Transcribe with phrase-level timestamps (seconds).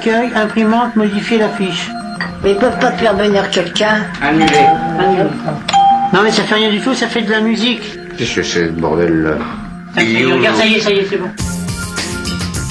[0.00, 1.90] d'accueil, imprimante, modifier la fiche.
[2.42, 4.46] Mais ils peuvent pas faire venir quelqu'un Annulé.
[6.12, 7.82] Non mais ça fait rien du tout, ça fait de la musique.
[8.16, 9.38] Qu'est-ce que c'est, ce bordel là
[9.94, 11.28] Ça y est, regarde, ça y est, ça y est, c'est bon.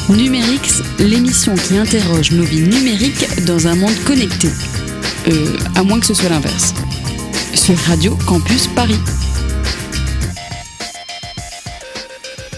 [0.10, 4.50] Numérix, l'émission qui interroge nos vies numériques dans un monde connecté.
[5.28, 6.74] Euh, à moins que ce soit l'inverse.
[7.54, 9.00] Sur Radio Campus Paris.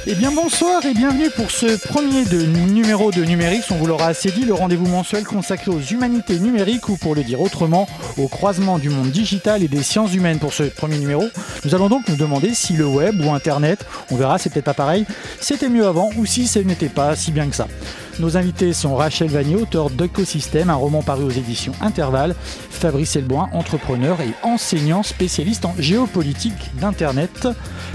[0.07, 2.23] Eh bien bonsoir et bienvenue pour ce premier
[2.71, 3.69] numéro de Numérix.
[3.69, 7.23] On vous l'aura assez dit, le rendez-vous mensuel consacré aux humanités numériques ou pour le
[7.23, 7.87] dire autrement,
[8.17, 10.39] au croisement du monde digital et des sciences humaines.
[10.39, 11.25] Pour ce premier numéro,
[11.65, 14.73] nous allons donc nous demander si le web ou Internet, on verra, c'est peut-être pas
[14.73, 15.05] pareil,
[15.39, 17.67] c'était mieux avant ou si ce n'était pas si bien que ça.
[18.21, 22.35] Nos invités sont Rachel Vanier, auteur d'Ecosystème, un roman paru aux éditions Intervalle,
[22.69, 27.47] Fabrice Elboin, entrepreneur et enseignant spécialiste en géopolitique d'Internet.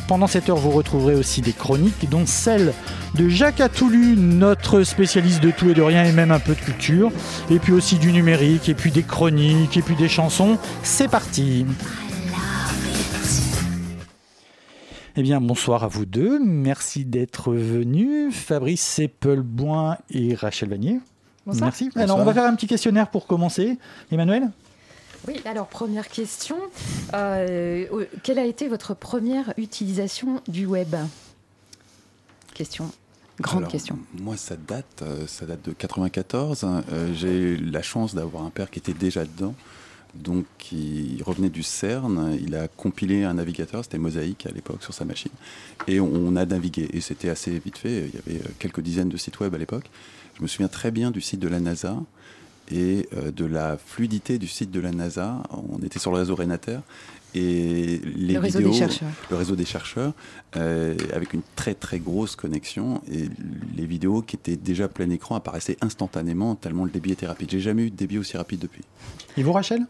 [0.08, 2.72] Pendant cette heure, vous retrouverez aussi des chroniques, dont celle
[3.14, 6.60] de Jacques Atoulu, notre spécialiste de tout et de rien et même un peu de
[6.60, 7.12] culture,
[7.48, 10.58] et puis aussi du numérique, et puis des chroniques, et puis des chansons.
[10.82, 11.66] C'est parti
[15.18, 16.38] Eh bien, bonsoir à vous deux.
[16.38, 18.34] Merci d'être venus.
[18.34, 21.00] Fabrice Seppelboin et Rachel Vanier.
[21.46, 21.68] Bonsoir.
[21.68, 21.90] Merci.
[21.94, 23.78] Alors, on va faire un petit questionnaire pour commencer.
[24.12, 24.50] Emmanuel?
[25.26, 26.56] Oui, alors première question.
[27.14, 30.94] Euh, quelle a été votre première utilisation du web?
[32.52, 32.90] Question.
[33.40, 33.98] Grande Alors, question.
[34.20, 36.62] Moi, ça date, euh, ça date de 94.
[36.64, 39.54] Euh, J'ai eu la chance d'avoir un père qui était déjà dedans.
[40.22, 42.36] Donc, il revenait du CERN.
[42.40, 45.32] Il a compilé un navigateur, c'était Mosaïque à l'époque, sur sa machine.
[45.86, 46.88] Et on a navigué.
[46.92, 48.08] Et c'était assez vite fait.
[48.08, 49.90] Il y avait euh, quelques dizaines de sites web à l'époque.
[50.36, 51.96] Je me souviens très bien du site de la NASA
[52.70, 55.42] et euh, de la fluidité du site de la NASA.
[55.50, 56.80] On était sur le réseau Renater.
[57.38, 59.08] Et les Le réseau vidéos, des chercheurs.
[59.30, 60.12] le réseau des chercheurs,
[60.56, 63.02] euh, avec une très très grosse connexion.
[63.12, 63.28] Et
[63.76, 67.50] les vidéos qui étaient déjà plein écran apparaissaient instantanément, tellement le débit était rapide.
[67.50, 68.82] J'ai jamais eu de débit aussi rapide depuis.
[69.36, 69.82] Et vous, Rachel?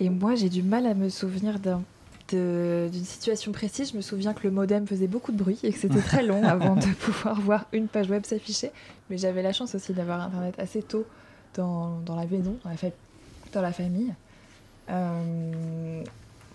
[0.00, 1.82] Et moi, j'ai du mal à me souvenir d'un-
[2.30, 3.92] d'une situation précise.
[3.92, 6.42] Je me souviens que le modem faisait beaucoup de bruit et que c'était très long
[6.56, 8.70] avant de pouvoir voir une page web s'afficher.
[9.08, 11.06] Mais j'avais la chance aussi d'avoir Internet assez tôt
[11.54, 12.88] dans, dans la maison, dans la, fa-
[13.52, 14.12] dans la famille.
[14.90, 16.02] Euh,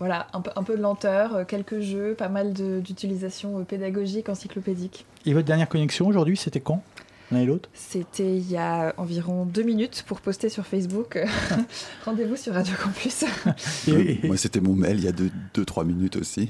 [0.00, 4.28] voilà, un peu, un peu de lenteur, euh, quelques jeux, pas mal d'utilisation euh, pédagogique,
[4.28, 5.06] encyclopédique.
[5.26, 6.82] Et votre dernière connexion aujourd'hui, c'était quand?
[7.30, 7.68] L'un et l'autre?
[7.74, 11.16] C'était il y a environ deux minutes pour poster sur Facebook.
[12.04, 13.22] Rendez-vous sur Radio Campus.
[13.86, 16.48] Et- Euh, Moi, c'était mon mail il y a 2-3 minutes aussi.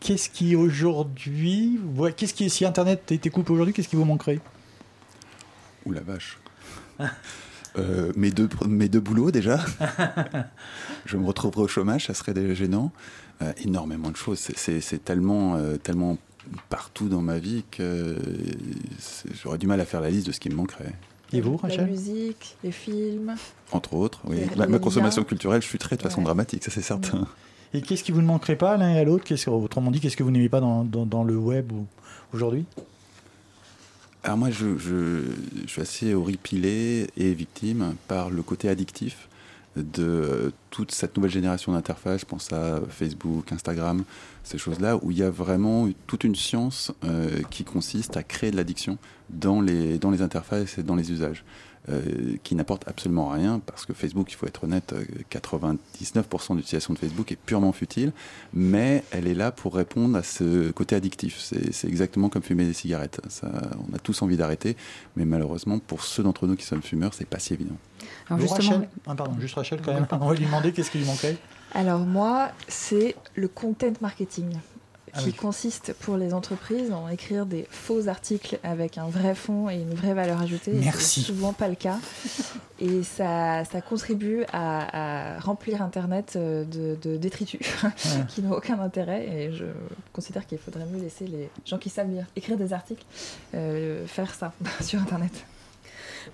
[0.00, 1.80] Qu'est-ce qui aujourd'hui,
[2.18, 4.40] qu'est-ce qui, si Internet était coupé aujourd'hui, qu'est-ce qui vous manquerait?
[5.86, 6.38] Ouh la vache.
[7.76, 9.58] Euh, mes, deux, mes deux boulots déjà.
[11.06, 12.92] je me retrouverai au chômage, ça serait déjà gênant.
[13.42, 14.38] Euh, énormément de choses.
[14.38, 16.16] C'est- tellement, euh, tellement
[16.68, 18.16] partout dans ma vie que
[19.42, 20.92] j'aurais du mal à faire la liste de ce qui me manquerait.
[21.32, 21.86] Et vous, La Rachel?
[21.90, 23.34] musique, les films.
[23.72, 24.36] Entre autres, oui.
[24.56, 25.26] Ma, consommation liens.
[25.28, 26.24] culturelle, je suis très de façon Ouais.
[26.24, 27.26] dramatique, ça c'est certain.
[27.72, 30.22] Et qu'est-ce qui vous ne manquerait pas l'un et à l'autre Autrement dit, qu'est-ce que
[30.22, 31.86] vous n'aimez pas dans, dans- dans le web ou-
[32.32, 32.66] aujourd'hui?
[34.24, 35.22] Alors moi, je, je-
[35.66, 39.28] je suis assez horripilé et victime par le côté addictif
[39.76, 42.20] de toute cette nouvelle génération d'interfaces.
[42.22, 44.04] Je pense à Facebook, Instagram,
[44.42, 48.50] ces choses-là, où il y a vraiment toute une science euh, qui consiste à créer
[48.50, 48.96] de l'addiction
[49.30, 51.44] dans les, dans les interfaces et dans les usages.
[51.90, 56.94] Euh, qui n'apporte absolument rien parce que Facebook, il faut être honnête, euh, 99% d'utilisation
[56.94, 58.12] de Facebook est purement futile,
[58.54, 61.38] mais elle est là pour répondre à ce côté addictif.
[61.38, 63.20] C'est exactement comme fumer des cigarettes.
[63.28, 63.50] Ça,
[63.90, 64.76] on a tous envie d'arrêter,
[65.16, 67.76] mais malheureusement, pour ceux d'entre nous qui sommes fumeurs, c'est pas si évident.
[68.28, 70.06] Alors Vous, justement, Rachel Ah, Pardon, juste Rachel quand même.
[70.10, 71.36] On va lui demander qu'est-ce qui lui manquerait.
[71.74, 74.46] Alors moi, c'est le content marketing
[75.18, 75.32] qui oui.
[75.32, 79.94] consiste pour les entreprises en écrire des faux articles avec un vrai fond et une
[79.94, 80.72] vraie valeur ajoutée.
[80.72, 81.20] Merci.
[81.20, 81.98] C'est souvent pas le cas.
[82.80, 87.60] Et ça, ça contribue à, à remplir Internet euh, de, de détritus
[88.28, 89.26] qui n'ont aucun intérêt.
[89.28, 89.66] Et je
[90.12, 93.04] considère qu'il faudrait mieux laisser les gens qui savent lire, écrire des articles
[93.54, 95.44] euh, faire ça sur Internet.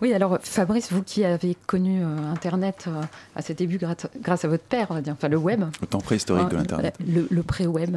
[0.01, 3.01] Oui, alors Fabrice, vous qui avez connu euh, Internet euh,
[3.37, 5.87] à ses débuts grâce, grâce à votre père, on va dire, enfin le web, Le
[5.87, 6.97] temps préhistorique de euh, l'Internet.
[7.07, 7.97] le, le pré-web,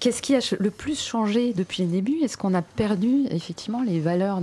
[0.00, 2.18] qu'est-ce qui a le plus changé depuis les débuts?
[2.22, 4.40] Est-ce qu'on a perdu effectivement les valeurs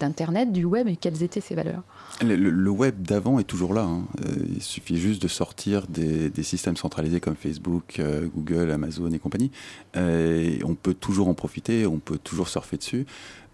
[0.00, 1.82] d'Internet, du web, et quelles étaient ces valeurs?
[2.20, 3.82] Le, web d'avant est toujours là.
[3.82, 4.04] hein.
[4.20, 9.18] Euh, il suffit juste de sortir des, systèmes centralisés comme Facebook, euh, Google, Amazon et
[9.18, 9.50] compagnie.
[9.96, 13.06] Euh, on peut toujours en profiter, on peut toujours surfer dessus.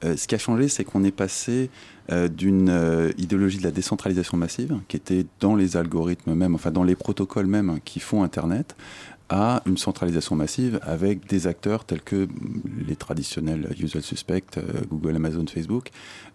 [0.05, 1.70] Ce qui a changé, c'est qu'on est passé
[2.08, 6.94] d'une idéologie de la décentralisation massive, qui était dans les algorithmes même, enfin dans les
[6.94, 8.76] protocoles même qui font Internet,
[9.28, 12.28] à une centralisation massive avec des acteurs tels que
[12.86, 14.58] les traditionnels usual suspects,
[14.88, 15.90] Google, Amazon, Facebook,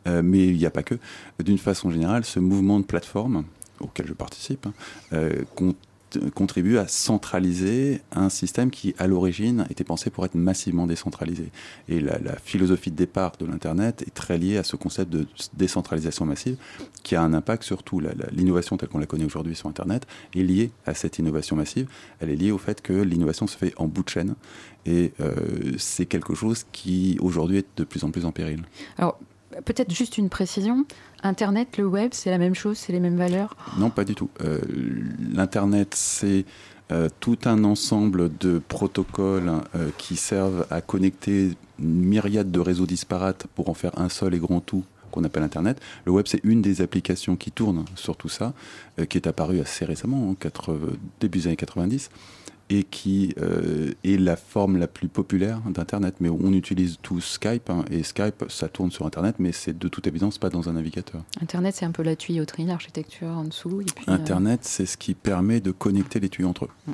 [0.06, 0.95] mais il n'y a pas que.
[1.44, 3.45] D'une façon générale, ce mouvement de plateforme
[3.80, 5.31] auquel je participe, hein,
[6.33, 11.51] contribue à centraliser un système qui, à l'origine, était pensé pour être massivement décentralisé.
[11.89, 16.25] Et la, philosophie de départ de l'Internet est très liée à ce concept de décentralisation
[16.25, 16.57] massive
[17.04, 18.01] qui a un impact sur tout.
[18.31, 20.06] L'innovation telle qu'on la connaît aujourd'hui sur Internet
[20.36, 21.88] est liée à cette innovation massive.
[22.19, 24.36] Elle est liée au fait que l'innovation se fait en bout de chaîne.
[24.86, 28.63] Et euh, c'est quelque chose qui, aujourd'hui, est de plus en plus en péril.
[28.98, 29.19] Alors,
[29.66, 30.86] peut-être juste une précision.
[31.24, 34.30] Internet, le web, c'est la même chose, c'est les mêmes valeurs Non, pas du tout.
[34.42, 34.60] Euh,
[35.34, 36.46] L'Internet, c'est
[36.92, 42.86] euh, tout un ensemble de protocoles euh, qui servent à connecter une myriade de réseaux
[42.86, 45.80] disparates pour en faire un seul et grand tout qu'on appelle Internet.
[46.06, 48.54] Le web, c'est une des applications qui tourne sur tout ça,
[49.10, 50.36] qui est apparue assez récemment, en
[51.20, 52.10] début des années 90
[52.74, 56.16] et qui euh, est la forme la plus populaire d'Internet.
[56.20, 59.88] Mais on utilise tout Skype, hein, et Skype, ça tourne sur Internet, mais c'est de
[59.88, 61.22] toute évidence pas dans un navigateur.
[61.42, 63.81] Internet, c'est un peu la tuyauterie, l'architecture en dessous.
[63.81, 66.70] Et puis, euh, Internet, c'est ce qui permet de connecter les tuyaux entre eux.
[66.88, 66.92] Mm.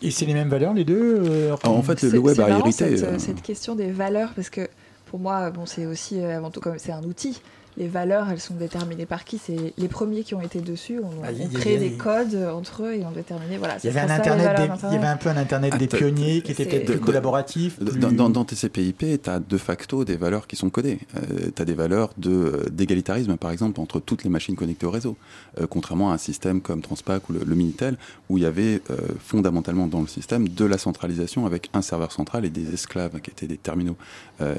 [0.00, 2.96] Et c'est les mêmes valeurs, les deux euh, En fait, le, web a hérité.
[2.96, 4.68] Cette, cette, question des valeurs, parce que
[5.06, 7.42] pour moi, bon, c'est aussi avant tout comme c'est un outil
[7.78, 9.38] les valeurs, elles sont déterminées par qui?
[9.38, 13.04] C'est les premiers qui ont été dessus, on, ah, créé des codes entre eux et
[13.04, 13.56] ont déterminé.
[13.56, 16.42] Voilà, il y avait un internet, il y avait un peu un internet des pionniers
[16.42, 17.78] qui était peut-être plus collaboratif.
[17.80, 20.98] Dans, dans, TCP/IP, tu as de facto des valeurs qui sont codées.
[21.16, 24.90] Euh, tu as des valeurs euh, d'égalitarisme, par exemple, entre toutes les machines connectées au
[24.90, 25.16] réseau,
[25.60, 27.96] euh, contrairement à un système comme Transpac ou le, Minitel,
[28.28, 28.80] où il y avait
[29.18, 33.30] fondamentalement dans le système de la centralisation avec un serveur central et des esclaves qui
[33.30, 33.96] étaient des terminaux.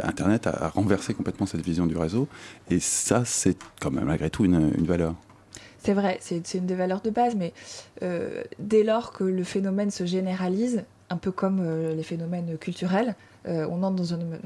[0.03, 2.27] internet a, a renversé complètement cette vision du réseau
[2.69, 5.15] et ça, c'est quand même malgré tout une, valeur.
[5.79, 7.53] C'est vrai, c'est une des valeurs de base, mais
[8.03, 13.15] euh, dès lors que le phénomène se généralise, un peu comme euh, les phénomènes culturels,
[13.47, 14.39] euh, on entre dans une,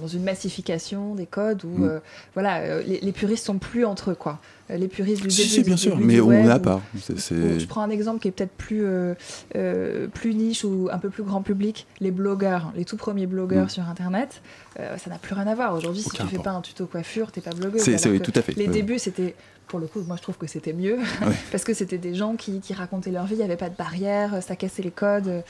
[0.00, 2.00] dans, une, massification des codes où mm.
[2.34, 4.14] voilà, les, les, puristes sont plus entre eux.
[4.14, 4.38] Quoi.
[4.70, 6.80] Euh, les puristes du si, bien sûr, mais on n'a pas.
[6.94, 9.14] Je prends un exemple qui est peut-être plus, euh,
[9.56, 11.86] euh, plus niche ou un peu plus grand public.
[12.00, 13.70] Les blogueurs, les tout premiers blogueurs mm.
[13.70, 14.42] sur Internet,
[14.76, 15.74] ça n'a plus rien à voir.
[15.74, 17.80] Aujourd'hui, si tu fais pas un tuto coiffure, t'es pas blogueur.
[17.80, 18.56] C'est tout à fait.
[18.56, 19.34] Les débuts, c'était
[19.66, 20.98] pour le coup, moi je trouve que c'était mieux
[21.50, 23.76] parce que c'était des gens qui, qui, racontaient leur vie, il n'y avait pas de
[23.76, 25.42] barrière, ça cassait les codes.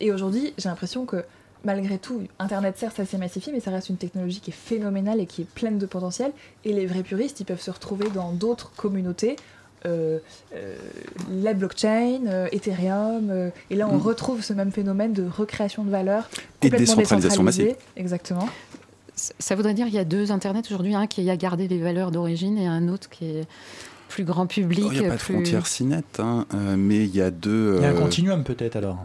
[0.00, 1.24] et aujourd'hui, j'ai l'impression que
[1.66, 5.20] malgré tout, Internet certes, ça s'est massifié, mais ça reste une technologie qui est phénoménale
[5.20, 6.32] et qui est pleine de potentiel.
[6.64, 9.36] Et les vrais puristes, ils peuvent se retrouver dans d'autres communautés.
[9.84, 10.18] Euh,
[10.54, 10.74] euh,
[11.42, 14.00] la blockchain, euh, Ethereum, et là on mm.
[14.00, 16.28] retrouve ce même phénomène de recréation de valeur
[16.62, 17.76] et de décentralisation massive.
[17.96, 18.48] Exactement.
[19.14, 22.10] Ça voudrait dire qu'il y a deux Internets aujourd'hui, un qui a gardé les valeurs
[22.10, 23.46] d'origine et un autre qui est
[24.08, 24.86] plus grand public.
[24.92, 26.46] Il n'y a pas de frontière si nette, hein,
[26.76, 27.76] mais il y a deux.
[27.78, 28.98] Il y a un continuum peut-être alors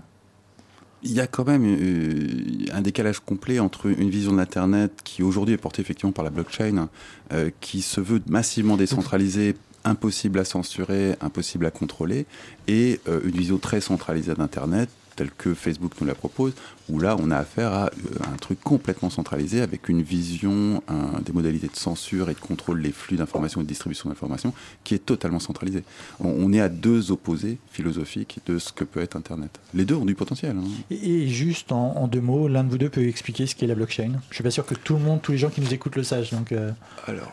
[1.03, 5.23] il y a quand même euh, un décalage complet entre une vision de l'Internet qui
[5.23, 6.89] aujourd'hui est portée effectivement par la blockchain,
[7.33, 12.25] euh, qui se veut massivement décentralisée, impossible à censurer, impossible à contrôler,
[12.67, 16.53] et euh, une vision très centralisée d'Internet tel que Facebook nous la propose,
[16.89, 20.81] où là, on a affaire à euh, un truc complètement centralisé avec une vision,
[21.25, 24.95] des modalités de censure et de contrôle des flux d'informations et de distribution d'informations qui
[24.95, 25.83] est totalement centralisée.
[26.19, 29.51] On, est à deux opposés philosophiques de ce que peut être Internet.
[29.73, 30.55] Les deux ont du potentiel.
[30.57, 30.67] Hein.
[30.89, 34.13] Et, juste en, deux mots, l'un de vous deux peut expliquer ce qu'est la blockchain?
[34.29, 36.03] Je suis pas sûr que tout le monde, tous les gens qui nous écoutent le
[36.03, 36.31] sachent.
[36.31, 36.71] Donc, euh,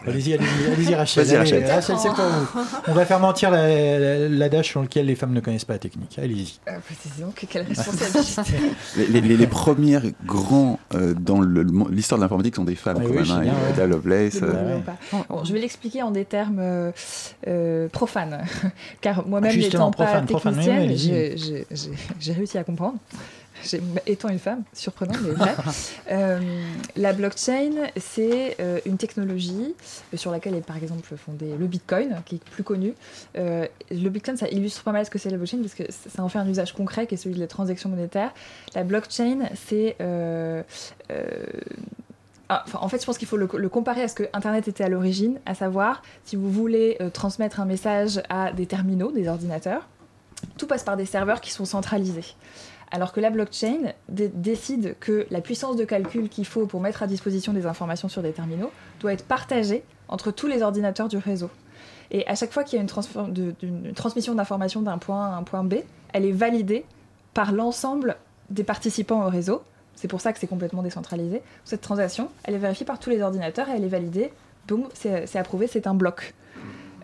[0.06, 1.36] allez-y, allez-y, allez Rachel.
[1.36, 2.60] Rachel, Rachel c'est pour vous.
[2.86, 6.18] On va faire mentir l'adage sur lequel les femmes ne connaissent pas la technique.
[6.18, 6.58] Allez-y.
[6.68, 6.78] Euh,
[7.34, 8.56] que quelle responsabilité.
[8.96, 13.30] les, les premiers grands euh, dans l'histoire de l'informatique sont des femmes, quand même.
[13.78, 14.40] Hein, Lovelace.
[14.42, 14.80] Euh.
[15.44, 18.44] je vais l'expliquer en des termes euh, profanes,
[19.00, 22.98] car moi-même, ah, n'étant pas technicienne, j'ai réussi à comprendre
[24.06, 25.54] étant une femme, surprenant mais vrai.
[26.10, 26.40] Euh,
[26.96, 29.74] la blockchain, c'est euh, une technologie
[30.14, 32.94] sur laquelle est par exemple fondé le Bitcoin, qui est plus connu.
[33.36, 36.22] Euh, le Bitcoin, ça illustre pas mal ce que c'est la blockchain, parce que ça
[36.22, 38.32] en fait un usage concret qui est celui de la transaction monétaire.
[38.74, 39.96] La blockchain, c'est...
[42.50, 44.82] Ah, en fait, je pense qu'il faut le, le, comparer à ce que Internet était
[44.82, 49.86] à l'origine, à savoir, si vous voulez transmettre un message à des terminaux, des ordinateurs,
[50.56, 52.34] tout passe par des serveurs qui sont centralisés.
[52.90, 57.06] Alors que la blockchain décide que la puissance de calcul qu'il faut pour mettre à
[57.06, 61.50] disposition des informations sur des terminaux doit être partagée entre tous les ordinateurs du réseau.
[62.10, 65.42] Et à chaque fois qu'il y a une, transmission d'informations d'un point A à un
[65.42, 65.74] point B,
[66.12, 66.86] elle est validée
[67.34, 68.16] par l'ensemble
[68.48, 69.62] des participants au réseau,
[69.94, 71.42] c'est pour ça que c'est complètement décentralisé.
[71.64, 74.32] Cette transaction, elle est vérifiée par tous les ordinateurs et elle est validée.
[74.66, 76.34] Boum, c'est approuvé, c'est un bloc.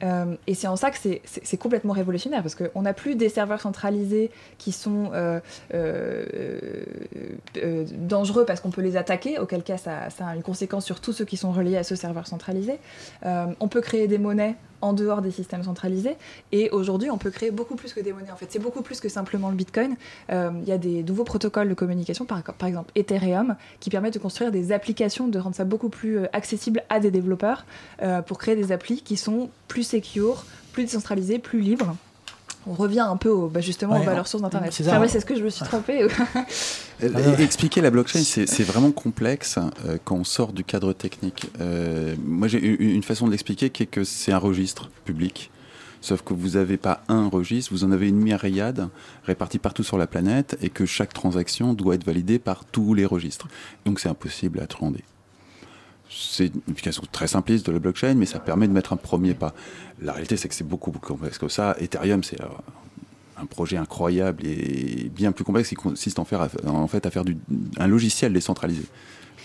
[0.05, 3.61] Euh, et c'est en ça que c'est complètement révolutionnaire, parce qu'on n'a plus des serveurs
[3.61, 5.41] centralisés qui sont euh,
[5.73, 6.75] euh,
[7.93, 11.13] dangereux parce qu'on peut les attaquer, auquel cas ça, ça, a une conséquence sur tous
[11.13, 12.79] ceux qui sont reliés à ce serveur centralisé.
[13.25, 16.17] on peut créer des monnaies en dehors des systèmes centralisés.
[16.53, 18.31] Et aujourd'hui, on peut créer beaucoup plus que des monnaies.
[18.31, 19.97] En fait, c'est beaucoup plus que simplement le Bitcoin.
[20.31, 24.19] Euh, il y a des nouveaux protocoles de communication, par, exemple Ethereum, qui permettent de
[24.19, 27.65] construire des applications, de rendre ça beaucoup plus euh, accessible à des développeurs
[28.03, 31.97] euh, pour créer des applis qui sont plus secure, plus décentralisées, plus libres
[32.67, 34.73] on revient un peu bah, justement aux valeurs sources d'Internet.
[34.73, 36.07] C'est c'est ce que je me suis trompé.
[37.39, 41.51] Expliquer la blockchain, c'est vraiment complexe euh, quand on sort du cadre technique.
[41.61, 45.51] Euh, moi, j'ai une façon de l'expliquer qui est que c'est un registre public.
[46.01, 48.89] Sauf que vous n'avez pas un registre, vous en avez une myriade
[49.25, 53.07] répartie partout sur la planète et que chaque transaction doit être validée par tous les
[53.07, 53.49] registres.
[53.87, 55.03] Donc c'est impossible à truander
[56.11, 59.35] c'est une application très simpliste de la blockchain, mais ça permet de mettre un premier
[59.35, 59.55] pas.
[60.03, 61.77] La réalité, c'est que c'est beaucoup plus complexe que ça.
[61.81, 62.47] Ethereum, c'est euh,
[63.37, 67.25] un projet incroyable et bien plus complexe qui consiste en, fait à faire
[67.79, 68.85] un logiciel décentralisé.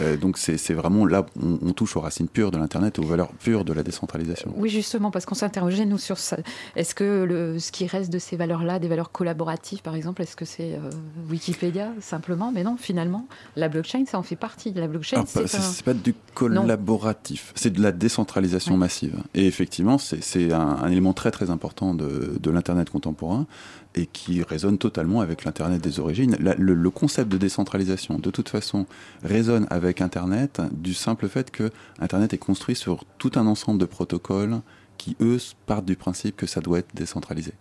[0.02, 3.06] Euh, donc c'est vraiment là, on, on, touche aux racines pures de l'Internet et aux
[3.06, 4.54] valeurs pures de la décentralisation.
[4.56, 6.38] Oui, justement, parce qu'on s'interrogeait, nous, sur ça.
[6.76, 10.36] Est-ce que le, ce qui reste de ces valeurs-là, des valeurs collaboratives, par exemple, est-ce
[10.36, 10.90] que c'est euh,
[11.30, 12.52] Wikipédia, simplement?
[12.52, 14.74] Mais non, finalement, la blockchain, ça en fait partie.
[14.74, 15.84] La blockchain, c'est un...
[15.84, 19.18] pas du collaboratif, c'est de la décentralisation massive.
[19.34, 23.48] Et effectivement, c'est un, un, élément très très important de, de l'Internet contemporain
[23.96, 26.36] et qui résonne totalement avec l'Internet des origines.
[26.40, 28.86] le, concept de décentralisation, de toute façon,
[29.24, 33.86] résonne avec Internet du simple fait que Internet est construit sur tout un ensemble de
[33.86, 34.62] protocoles
[34.98, 37.54] qui, eux, partent du principe que ça doit être décentralisé.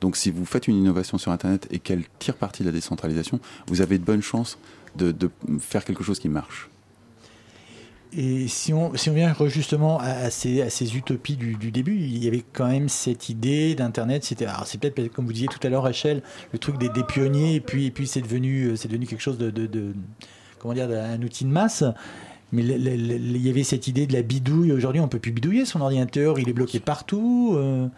[0.00, 3.40] Donc si vous faites une innovation sur Internet et qu'elle tire parti de la décentralisation,
[3.68, 4.58] vous avez de bonnes chances
[4.96, 6.70] de faire quelque chose qui marche.
[8.16, 12.22] Et si on, si on vient justement à, ces, à ces, utopies du, début, il
[12.22, 14.24] y avait quand même cette idée d'Internet.
[14.24, 17.60] C'était, c'est peut-être comme vous disiez tout à l'heure, Rachel, le truc des, pionniers, et
[17.60, 19.94] puis, puis c'est devenu, c'est devenu quelque chose de,
[20.60, 21.82] comment dire, un outil de masse.
[22.52, 24.70] Mais il y avait cette idée de la bidouille.
[24.70, 27.54] Aujourd'hui, on peut plus bidouiller son ordinateur, il est bloqué partout.
[27.56, 27.88] Euh,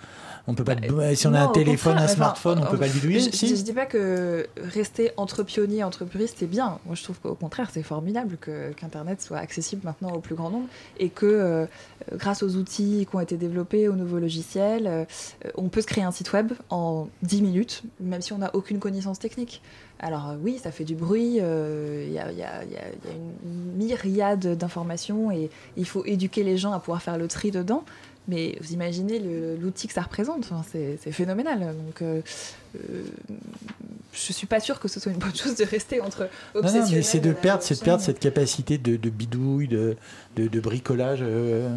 [0.48, 0.76] on peut pas.
[0.76, 3.20] Bah, si on a un téléphone, un smartphone, on peut pas le bidouiller.
[3.20, 6.78] Je, ne dis pas que rester entre pionniers, entre puristes, c'est bien.
[6.86, 10.50] Moi, je trouve qu'au contraire, c'est formidable que qu'Internet soit accessible maintenant au plus grand
[10.50, 10.68] nombre
[11.00, 11.66] et que euh,
[12.12, 15.04] grâce aux outils qui ont été développés, aux nouveaux logiciels, euh,
[15.56, 18.78] on peut se créer un site web en 10 minutes, même si on n'a aucune
[18.78, 19.62] connaissance technique.
[19.98, 22.62] Alors euh, oui, ça fait du bruit, il y, a
[23.04, 27.84] une myriade d'informations et il faut éduquer les gens à pouvoir faire le tri dedans.
[28.28, 29.20] Mais vous imaginez
[29.60, 31.60] l'outil que ça représente, c'est phénoménal.
[31.60, 32.20] Donc, euh,
[32.76, 33.04] euh,
[34.12, 37.04] je suis pas sûre que ce soit une bonne chose de rester entre obsessionnels.
[37.04, 39.96] c'est de perdre, c'est de perdre cette capacité de, bidouille, de,
[40.36, 41.20] de, bricolage.
[41.22, 41.68] Euh,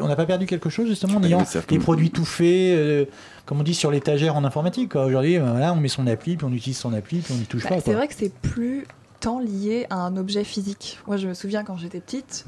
[0.00, 3.08] on n'a pas perdu quelque chose justement en ayant des produits tout faits,
[3.44, 4.94] comme on dit sur l'étagère en informatique.
[4.94, 7.64] Aujourd'hui, voilà, on met son appli, puis on utilise son appli, puis on n'y touche
[7.64, 7.80] bah, pas.
[7.80, 8.86] C'est vrai que c'est plus
[9.20, 10.98] tant lié à un objet physique.
[11.06, 12.46] Moi, je me souviens quand j'étais petite,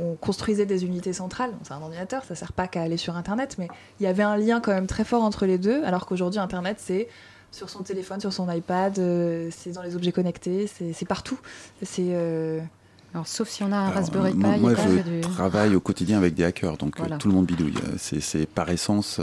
[0.00, 1.52] on, construisait des unités centrales.
[1.62, 3.68] C'est un ordinateur, ça sert pas qu'à aller sur Internet, mais
[4.00, 6.78] il y avait un lien quand même très fort entre les deux, alors qu'aujourd'hui, Internet,
[6.80, 7.08] c'est
[7.52, 11.38] sur son téléphone, sur son iPad, euh, c'est dans les objets connectés, c'est partout.
[11.82, 12.08] C'est.
[12.08, 12.60] Euh,
[13.14, 14.38] alors, sauf si on a un Raspberry Pi.
[14.38, 17.74] Moi, je travaille au quotidien avec des hackers, donc euh, tout le monde bidouille.
[17.96, 19.20] C'est par essence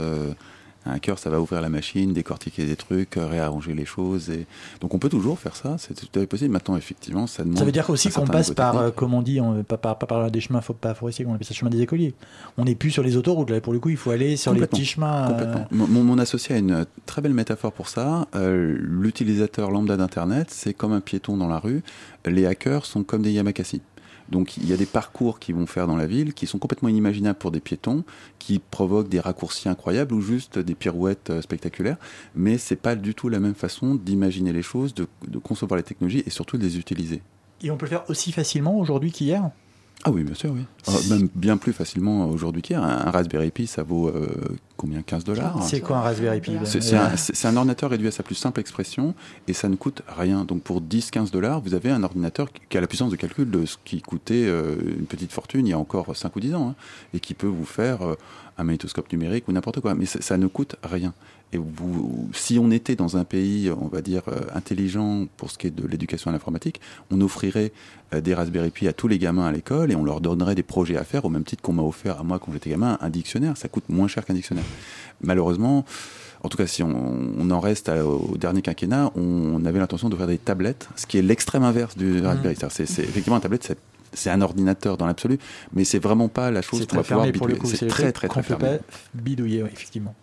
[0.86, 4.30] un hacker, ça va ouvrir la machine, décortiquer des trucs, euh, réarranger les choses.
[4.30, 4.46] Et...
[4.80, 6.52] Donc on peut toujours faire ça, c'est tout à fait possible.
[6.52, 7.58] Maintenant, effectivement, ça demande.
[7.58, 10.06] Ça veut dire aussi qu'on passe par, euh, comme on dit, on, pas, par, pas
[10.06, 12.14] par des chemins pas forestiers, on appelle ça chemin des écoliers.
[12.56, 14.66] On n'est plus sur les autoroutes, là, pour le coup, il faut aller sur les
[14.66, 15.30] petits chemins.
[15.30, 18.26] Euh, mon, mon, associé a une très belle métaphore pour ça.
[18.34, 21.82] L'utilisateur lambda d'Internet, c'est comme un piéton dans la rue.
[22.24, 23.82] Les hackers sont comme des Yamakasi.
[24.28, 26.88] Donc il y a des parcours qui vont faire dans la ville qui sont complètement
[26.88, 28.04] inimaginables pour des piétons,
[28.38, 31.96] qui provoquent des raccourcis incroyables ou juste des pirouettes euh, spectaculaires.
[32.34, 35.84] Mais c'est pas du tout la même façon d'imaginer les choses, de, de concevoir les
[35.84, 37.22] technologies et surtout de les utiliser.
[37.62, 39.50] Et on peut le faire aussi facilement aujourd'hui qu'hier?
[40.04, 40.64] Ah oui, bien sûr, oui.
[41.10, 42.82] Même bien plus facilement aujourd'hui qu'hier.
[42.82, 44.28] Un, Raspberry Pi, ça vaut euh,
[44.76, 45.02] combien?
[45.02, 45.60] 15 dollars?
[45.64, 46.52] C'est quoi un Raspberry Pi?
[46.64, 47.10] C'est un,
[47.44, 49.14] un, ordinateur réduit à sa plus simple expression
[49.48, 50.44] et ça ne coûte rien.
[50.44, 53.66] Donc pour 10-15 dollars, vous avez un ordinateur qui a la puissance de calcul de
[53.66, 56.68] ce qui coûtait euh, une petite fortune il y a encore 5 ou 10 ans
[56.68, 56.74] hein,
[57.12, 58.14] et qui peut vous faire euh,
[58.58, 59.94] un magnétoscope numérique ou n'importe quoi.
[59.94, 61.14] Mais ça, ne coûte rien.
[61.52, 65.58] Et vous, si on était dans un pays, on va dire, euh, intelligent pour ce
[65.58, 67.72] qui est de l'éducation à l'informatique, on offrirait
[68.12, 70.64] euh, des Raspberry Pi à tous les gamins à l'école et on leur donnerait des
[70.64, 73.10] projets à faire au même titre qu'on m'a offert à moi quand j'étais gamin un
[73.10, 73.56] dictionnaire.
[73.56, 74.64] Ça coûte moins cher qu'un dictionnaire.
[75.22, 75.84] Malheureusement,
[76.42, 80.26] en tout cas, si on, en reste au dernier quinquennat, on, avait l'intention de faire
[80.26, 82.56] des tablettes, ce qui est l'extrême inverse du Raspberry.
[82.70, 83.76] C'est, effectivement un tablette,
[84.12, 85.38] c'est, un ordinateur dans l'absolu,
[85.72, 87.58] mais c'est vraiment pas la chose qu'on va pouvoir bidouiller.
[87.64, 88.78] C'est très très très, très fermé.
[89.14, 90.14] bidouiller, effectivement.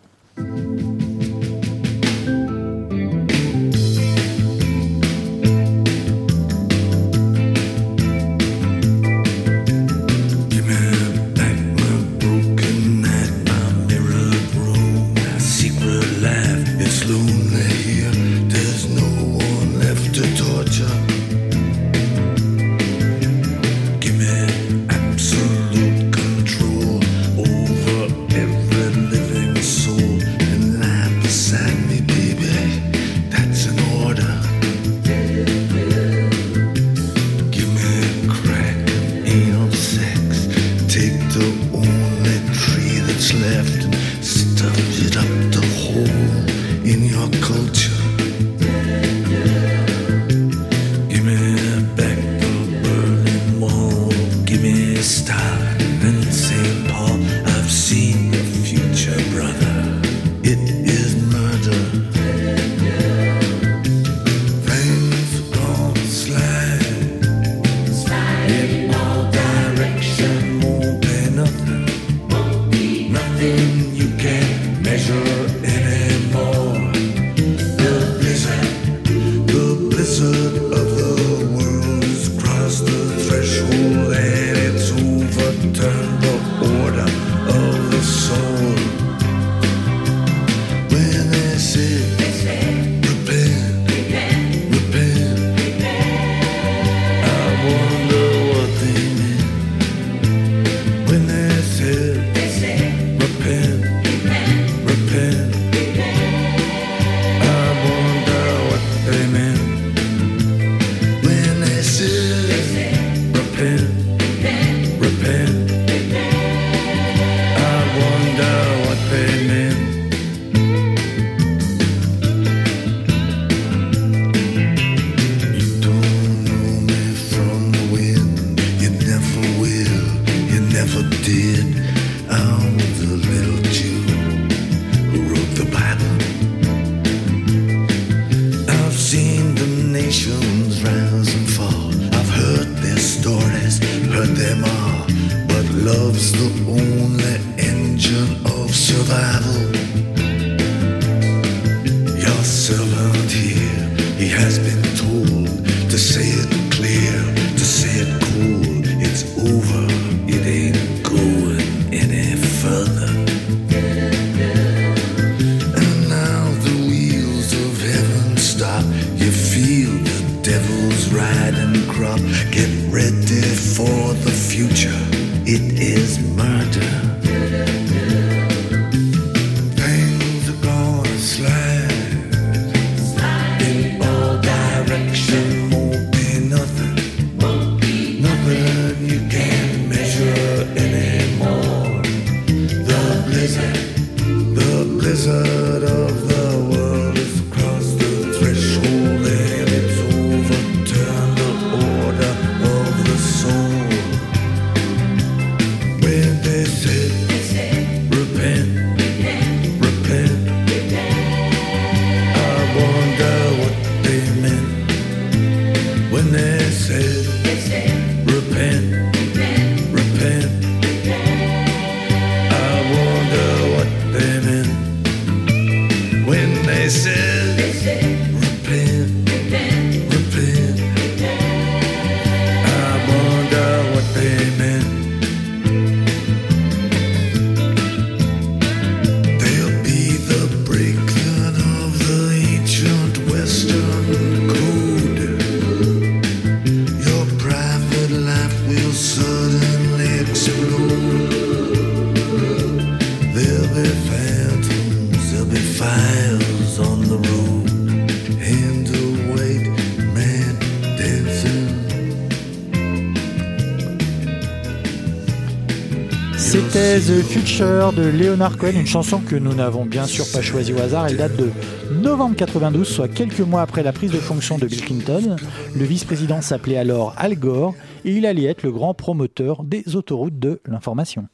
[267.44, 271.08] De Leonard Cohen, une chanson que nous n'avons bien sûr pas choisie au hasard.
[271.08, 271.50] Elle date de
[271.92, 275.36] novembre 92, soit quelques mois après la prise de fonction de Bill Clinton.
[275.76, 277.74] Le vice-président s'appelait alors Al Gore
[278.06, 281.26] et il allait être le grand promoteur des autoroutes de l'information.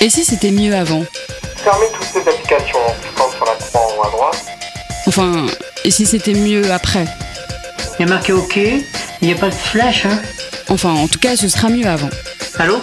[0.00, 1.04] Et si c'était mieux avant?
[1.56, 4.46] Fermez toutes ces applications en cliquant sur la croix en haut à droite.
[5.06, 5.46] Enfin,
[5.84, 7.04] et si c'était mieux après?
[7.98, 10.18] Il y a marqué OK, il n'y a pas de flèche, hein?
[10.70, 12.08] Enfin, en tout cas, ce sera mieux avant.
[12.58, 12.78] Allô?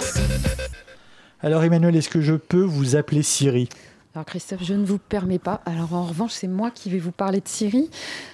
[1.42, 3.68] Alors Emmanuel, est-ce que je peux vous appeler Siri?
[4.14, 5.62] Alors Christophe, je ne vous permets pas.
[5.64, 7.88] Alors en revanche, c'est moi qui vais vous parler de Siri.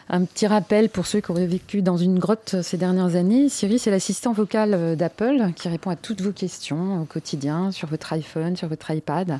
[0.09, 3.49] Un petit rappel pour ceux qui auraient vécu dans une grotte ces dernières années.
[3.49, 7.87] Siri, c'est l'assistant vocal euh, d'Apple qui répond à toutes vos questions au quotidien sur
[7.89, 9.39] votre iPhone, sur votre iPad.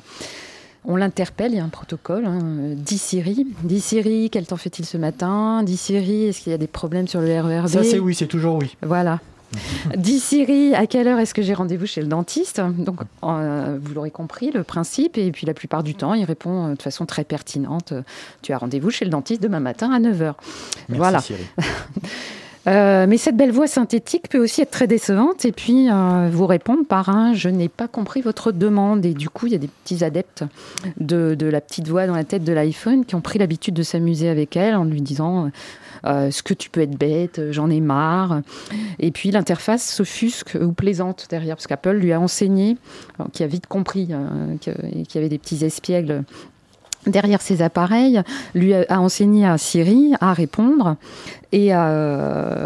[0.85, 2.25] On l'interpelle, il y a un protocole.
[2.25, 2.39] Hein.
[2.75, 5.63] Dis Siri, dis Siri, quel temps fait-il ce matin?
[5.63, 8.27] Dis Siri, est-ce qu'il y a des problèmes sur le RERB Ça c'est oui, c'est
[8.27, 8.77] toujours oui.
[8.81, 9.19] Voilà.
[9.97, 12.61] Dis Siri, à quelle heure est-ce que j'ai rendez-vous chez le dentiste?
[12.61, 15.17] Donc, euh, vous l'aurez compris, le principe.
[15.17, 17.91] Et puis, la plupart du temps, il répond euh, de façon très pertinente.
[17.93, 18.01] euh,
[18.41, 20.19] Tu as rendez-vous chez le dentiste demain matin à 9h.
[20.19, 20.35] Merci
[20.89, 21.19] Voilà.
[21.21, 21.43] Siri.
[22.67, 26.45] Euh, mais cette belle voix synthétique peut aussi être très décevante et puis euh, vous
[26.45, 29.05] répondre par un je n'ai pas compris votre demande.
[29.05, 30.43] Et du coup, il y a des petits adeptes
[30.99, 34.27] de, la petite voix dans la tête de l'iPhone qui ont pris l'habitude de s'amuser
[34.27, 35.49] avec elle en lui disant
[36.05, 38.41] euh, ce que tu peux être bête, j'en ai marre.
[38.99, 42.77] Et puis l'interface s'offusque ou plaisante derrière parce qu'Apple lui a enseigné,
[43.31, 44.09] qui a vite compris
[44.59, 44.73] qu'il
[45.15, 46.23] y avait des petits espiègles
[47.05, 48.21] derrière ces appareils,
[48.55, 50.97] lui a enseigné à Siri à répondre
[51.51, 52.65] et euh,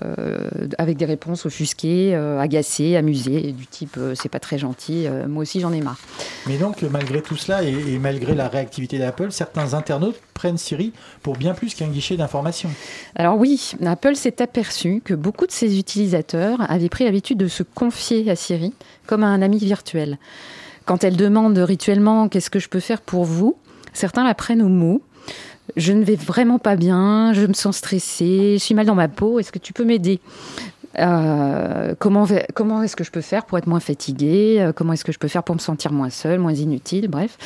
[0.78, 5.08] avec des réponses offusquées, euh, agacées, amusées, et du type euh, c'est pas très gentil,
[5.28, 6.00] moi aussi j'en ai marre.
[6.48, 10.94] Mais donc, malgré tout cela et, et malgré la réactivité d'Apple, certains internautes prennent Siri
[11.22, 12.70] pour bien plus qu'un guichet d'information.
[13.16, 17.64] Alors oui, Apple s'est aperçu que beaucoup de ses utilisateurs avaient pris l'habitude de se
[17.64, 18.74] confier à Siri
[19.06, 20.18] comme à un ami virtuel.
[20.86, 23.56] Quand elle demande rituellement qu'est-ce que je peux faire pour vous,
[23.94, 25.02] certains la prennent au mot.
[25.78, 29.08] Je ne vais vraiment pas bien, je me sens stressée, je suis mal dans ma
[29.08, 30.20] peau, est-ce que tu peux m'aider?
[31.00, 32.26] Euh, comment
[32.84, 34.58] est-ce que je peux faire pour être moins fatiguée?
[34.60, 37.08] Euh, Comment est-ce que je peux faire pour me sentir moins seule, moins inutile?
[37.08, 37.38] Bref.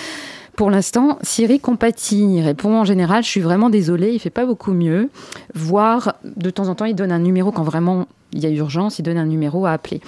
[0.56, 2.42] Pour l'instant, Siri compatit.
[2.42, 5.10] Répond en général Je suis vraiment désolée, il fait pas beaucoup mieux.
[5.54, 9.00] Voire, de temps en temps, il donne un numéro quand vraiment il y a urgence,
[9.00, 10.02] il donne un numéro à appeler.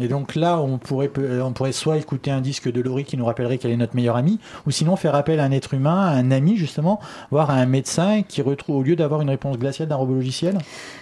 [0.00, 1.10] Et donc là, on pourrait,
[1.42, 4.16] on pourrait soit écouter un disque de Laurie qui nous rappellerait qu'elle est notre meilleure
[4.16, 7.54] amie, ou sinon faire appel à un être humain, à un ami justement, voire à
[7.54, 10.58] un médecin qui retrouve, au lieu d'avoir une réponse glaciale d'un robot logiciel.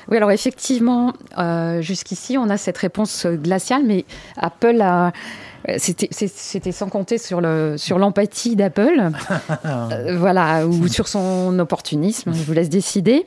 [0.08, 4.04] Oui, alors effectivement, euh, jusqu'ici, on a cette réponse euh, glaciale, mais
[4.36, 5.12] Apple a.
[5.78, 9.10] C'était sans compter sur le sur l'empathie d'Apple,
[9.64, 12.32] Euh, voilà, ou sur son opportunisme.
[12.34, 13.26] Je vous laisse décider.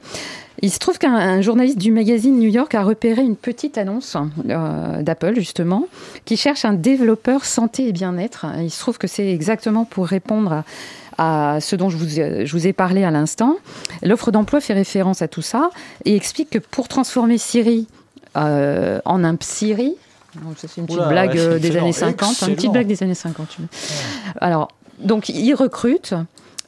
[0.63, 4.17] Il se trouve qu'un un journaliste du magazine New York a repéré une petite annonce
[4.49, 5.87] euh, d'Apple justement
[6.25, 8.45] qui cherche un développeur santé et bien-être.
[8.59, 10.63] Il se trouve que c'est exactement pour répondre
[11.17, 13.57] à, à ce dont je vous, ai- je vous ai parlé à l'instant.
[14.01, 15.69] L'offre d'emploi fait référence à tout ça
[16.05, 17.87] et explique que pour transformer Siri
[18.35, 19.95] euh, en un Siri,
[20.57, 22.87] ça, c'est une petite Oula, blague ouais, euh, des excellent, années 50, une petite blague
[22.87, 23.57] des années 50.
[24.41, 26.13] Alors, donc, il recrute.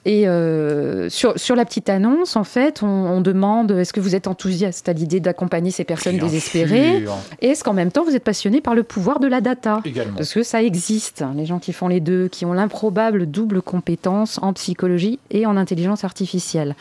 [0.06, 4.16] Et euh, sur, sur la petite annonce, en fait, on, on demande est-ce que vous
[4.16, 7.18] êtes enthousiaste à l'idée d'accompagner ces personnes Bien désespérées sûr.
[7.42, 10.16] Et est-ce qu'en même temps, vous êtes passionné par le pouvoir de la data Également.
[10.16, 13.62] Parce que ça existe, hein, les gens qui font les deux, qui ont l'improbable double
[13.62, 16.76] compétence en psychologie et en intelligence artificielle.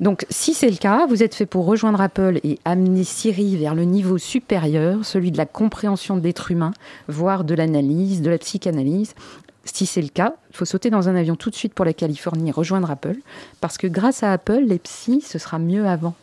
[0.00, 3.74] Donc, si c'est le cas, vous êtes fait pour rejoindre Apple et amener Siri vers
[3.74, 6.72] le niveau supérieur, celui de la compréhension d'être humain,
[7.06, 9.14] voire de l'analyse, de la psychanalyse.
[9.64, 11.92] Si c'est le cas, il faut sauter dans un avion tout de suite pour la
[11.92, 13.16] Californie et rejoindre Apple,
[13.60, 16.14] parce que grâce à Apple, les psys, ce sera mieux avant.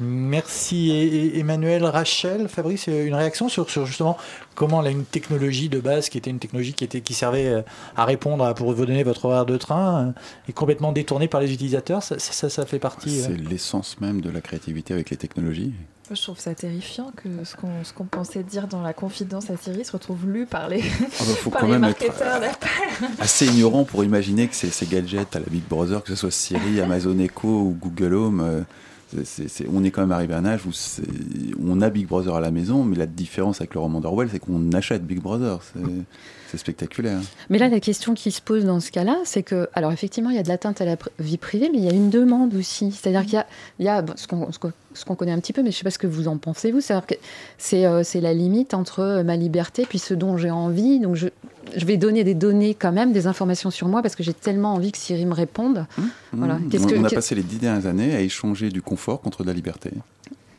[0.00, 1.04] Merci Et-
[1.36, 4.16] et- Emmanuel, Rachel, Fabrice, euh, une réaction sur, sur justement
[4.54, 7.62] comment là, une technologie de base qui était une technologie qui, était, qui servait euh,
[7.96, 10.12] à répondre à- pour vous donner votre horaire de train euh,
[10.48, 12.02] est complètement détournée par les utilisateurs.
[12.02, 13.20] Ça, ça, ça fait partie.
[13.20, 15.72] euh, C'est l'essence même de la créativité avec les technologies.
[16.10, 19.84] Moi, je trouve ça terrifiant que ce qu'on pensait dire dans la confidence à Siri
[19.84, 22.66] se retrouve lu par les, Ah bah, faut par quand les même être marketeurs d'Apple.
[23.20, 26.32] assez ignorant pour imaginer que ces, ces gadgets à la Big Brother, que ce soit
[26.32, 28.62] Siri, Amazon Echo ou Google Home, euh,
[29.72, 30.72] on est quand même arrivé à un âge où
[31.64, 34.38] on a Big Brother à la maison, mais la différence avec le roman d'Orwell, c'est
[34.38, 35.60] qu'on achète Big Brother.
[36.52, 37.18] C'est- spectaculaire.
[37.50, 40.36] Mais là, la question qui se pose dans ce cas-là, c'est que, alors effectivement, il
[40.36, 42.92] y a de l'atteinte à la vie privée, mais il y a une demande aussi.
[42.92, 43.46] C'est-à-dire qu'il y a,
[43.78, 45.90] il y a bon, ce qu'on connaît un petit peu, mais je ne sais pas
[45.90, 46.80] ce que vous en pensez, vous.
[46.80, 47.14] C'est-à-dire que
[47.58, 51.00] c'est euh, la limite entre euh, ma liberté puis ce dont j'ai envie.
[51.00, 51.28] Donc, je,
[51.76, 54.74] je vais donner des données quand même, des informations sur moi, parce que j'ai tellement
[54.74, 55.86] envie que Siri me réponde.
[56.32, 56.54] Voilà.
[56.54, 56.68] Mmh.
[56.68, 59.42] Qu'est-ce on, que- on a passé les dix dernières années à échanger du confort contre
[59.42, 59.90] de la liberté.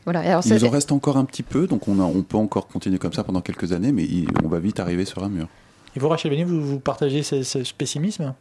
[0.04, 0.20] Voilà.
[0.20, 2.66] Alors, Il nous en reste encore un petit peu, donc on, a- on peut encore
[2.68, 5.48] continuer comme ça pendant quelques années, mais il- on va vite arriver sur un mur.
[5.96, 8.34] Et vous, Rachel Benny, vous, vous partagez ce, ce pessimisme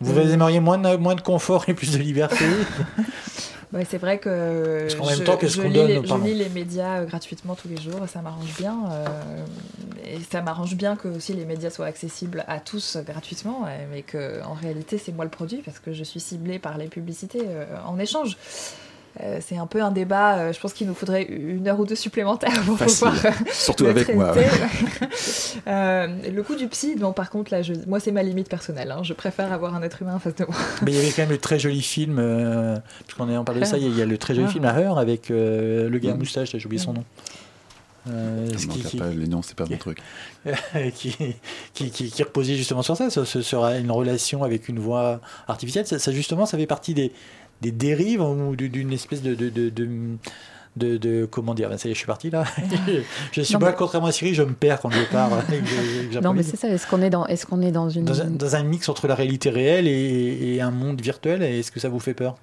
[0.00, 0.32] Vous Euh.
[0.32, 2.44] aimeriez moins de, moins de confort et plus de liberté
[3.72, 6.06] Ouais, c'est vrai que Parce qu'en même je, temps, qu'est-ce je qu'on lis donne, les,
[6.06, 8.76] je lis les médias euh, gratuitement tous les jours, ça m'arrange bien.
[8.92, 9.44] euh,
[10.06, 14.40] et ça m'arrange bien que aussi les médias soient accessibles à tous gratuitement, mais que
[14.44, 17.42] en réalité c'est moi le produit parce que je suis ciblée par les publicités
[17.84, 18.36] en échange.
[19.22, 20.36] Euh, c'est un peu un débat.
[20.36, 23.14] Euh, je pense qu'il nous faudrait une heure ou deux supplémentaires pour pouvoir.
[23.24, 24.34] Euh, Surtout avec moi.
[25.66, 27.72] le coup du psy, bon, par contre, là, je...
[27.86, 28.90] moi, c'est ma limite personnelle.
[28.90, 29.02] Hein.
[29.02, 30.54] Je préfère avoir un être humain en face de moi.
[30.82, 32.16] Mais il y avait quand même le très joli film,
[33.06, 34.98] puisqu'on est en parle de ça, il y, a le très joli film à Heure
[34.98, 37.04] avec le gars à moustache, j'ai oublié son nom.
[38.08, 39.98] Euh, qui, pas, les noms, c'est pas mon truc.
[40.94, 41.16] qui,
[41.74, 45.86] qui, qui, reposait justement sur ça, ce, sera une relation avec une voix artificielle.
[45.86, 47.12] Ça, ça, justement, ça fait partie des,
[47.62, 49.70] des dérives ou d'une espèce de, de,
[50.76, 52.44] de, de comment dire, ben, ça y est, je suis parti là.
[53.32, 55.30] je suis pas, contrairement à Siri, je me perds quand je pars.
[56.22, 56.68] non, mais c'est ça.
[56.68, 59.50] Est-ce qu'on est dans, est-ce qu'on est dans une dans un, mix entre la réalité
[59.50, 62.36] réelle et, un monde virtuel Est-ce que ça vous fait peur?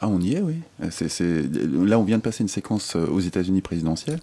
[0.00, 0.56] Ah, on y est, oui.
[0.90, 4.18] C'est, Là, on vient de passer une séquence euh, aux États-Unis présidentielle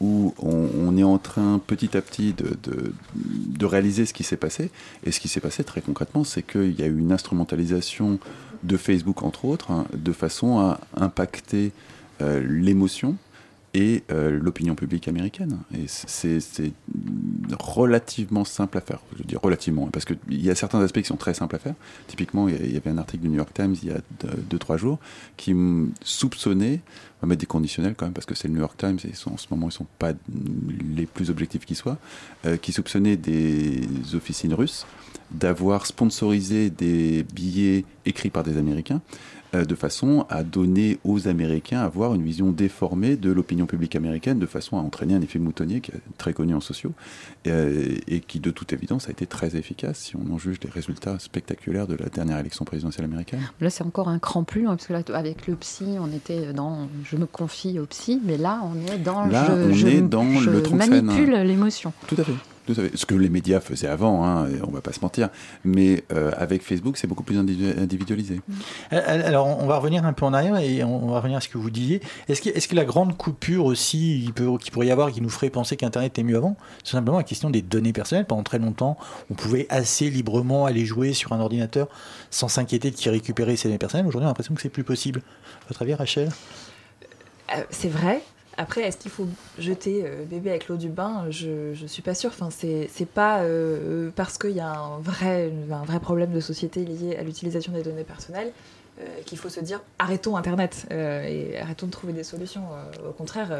[0.00, 4.70] où on, est en train petit à petit de, de, réaliser ce qui s'est passé.
[5.04, 8.18] Et ce qui s'est passé très concrètement, c'est qu'il y a eu une instrumentalisation
[8.66, 11.72] de Facebook, entre autres, hein, de façon à impacter
[12.20, 13.16] euh, l'émotion
[13.74, 15.58] et euh, l'opinion publique américaine.
[15.74, 16.40] Et c'est
[17.58, 19.00] relativement simple à faire.
[19.18, 21.74] Je dis relativement, parce qu'il y a certains aspects qui sont très simples à faire.
[22.06, 24.00] Typiquement, il y avait un article du New York Times il y a
[24.50, 24.98] 2-3 jours
[25.36, 25.54] qui
[26.02, 26.80] soupçonnait,
[27.18, 29.12] on va mettre des conditionnels quand même, parce que c'est le New York Times et
[29.30, 30.12] en ce moment ils ne sont pas
[30.96, 31.98] les plus objectifs qui soient,
[32.46, 33.82] euh, qui soupçonnait des
[34.14, 34.86] officines russes
[35.30, 39.00] d'avoir sponsorisé des billets écrits par des Américains
[39.54, 43.94] euh, de façon à donner aux Américains à avoir une vision déformée de l'opinion publique
[43.94, 46.92] américaine, de façon à entraîner un effet moutonnier qui est très connu en sociaux
[47.46, 50.70] euh, et qui, de toute évidence, a été très efficace si on en juge les
[50.70, 53.40] résultats spectaculaires de la dernière élection présidentielle américaine.
[53.60, 56.52] Là, c'est encore un cran plus loin, parce que là, avec le psy, on était
[56.52, 60.24] dans je me confie au psy, mais là, on est dans là, on est dans
[60.24, 61.92] le je manipule l'émotion.
[62.08, 65.28] Tout à fait ce que les médias faisaient avant, hein, on va pas se mentir,
[65.64, 68.40] mais euh, avec Facebook, c'est beaucoup plus individualisé.
[68.92, 71.40] Euh, euh, alors, on va revenir un peu en arrière et on va revenir à
[71.40, 72.00] ce que vous disiez.
[72.28, 75.20] Est-ce que, est que, la grande coupure aussi qui, peut, qui pourrait y avoir, qui
[75.20, 78.26] nous ferait penser qu'Internet était mieux avant, c'est simplement la question des données personnelles.
[78.26, 78.96] Pendant très longtemps,
[79.30, 81.88] on pouvait assez librement aller jouer sur un ordinateur
[82.30, 84.06] sans s'inquiéter de qui récupérait ses données personnelles.
[84.06, 85.22] Aujourd'hui, on a l'impression que c'est plus possible.
[85.68, 86.30] Votre avis, Rachel?
[87.70, 88.22] C'est vrai,
[88.58, 89.26] après, est-ce qu'il faut
[89.58, 91.26] jeter euh, bébé avec l'eau du bain?
[91.30, 92.30] Je ne suis pas sûre.
[92.30, 96.84] Enfin, c'est pas euh, parce qu'il y a un vrai, un vrai problème de société
[96.84, 98.52] lié à l'utilisation des données personnelles
[98.98, 102.62] euh, qu'il faut se dire arrêtons Internet euh, et arrêtons de trouver des solutions.
[102.72, 103.54] Euh, au contraire,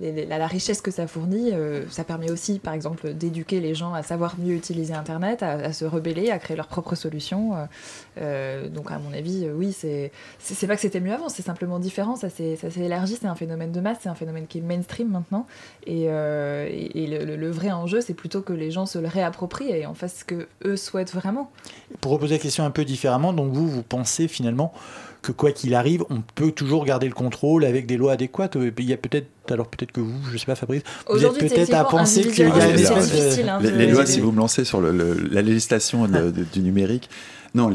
[0.00, 1.52] la, richesse que ça fournit,
[1.90, 5.84] ça permet aussi, par exemple, d'éduquer les gens à savoir mieux utiliser Internet, à, se
[5.84, 7.52] rebeller, à créer leurs propres solutions.
[8.16, 10.10] donc, à mon avis, oui, c'est
[10.66, 12.16] pas que c'était mieux avant, c'est simplement différent.
[12.16, 15.46] Ça s'est élargi, c'est un phénomène de masse, c'est un phénomène qui est mainstream maintenant.
[15.86, 19.86] Et, et, le, le, vrai enjeu, c'est plutôt que les gens se le réapproprient et
[19.86, 21.50] en fassent ce que eux souhaitent vraiment.
[22.00, 24.72] Pour reposer la question un peu différemment, donc vous, vous pensez finalement
[25.22, 28.58] que quoi qu'il arrive, on peut toujours garder le contrôle avec des lois adéquates.
[28.76, 31.74] Il y a peut-être, alors peut-être que vous, je sais pas Fabrice, vous êtes peut-être
[31.74, 33.60] à penser qu'il y a...
[33.60, 37.08] Les, lois, si vous me lancez sur la législation du numérique,
[37.54, 37.70] non,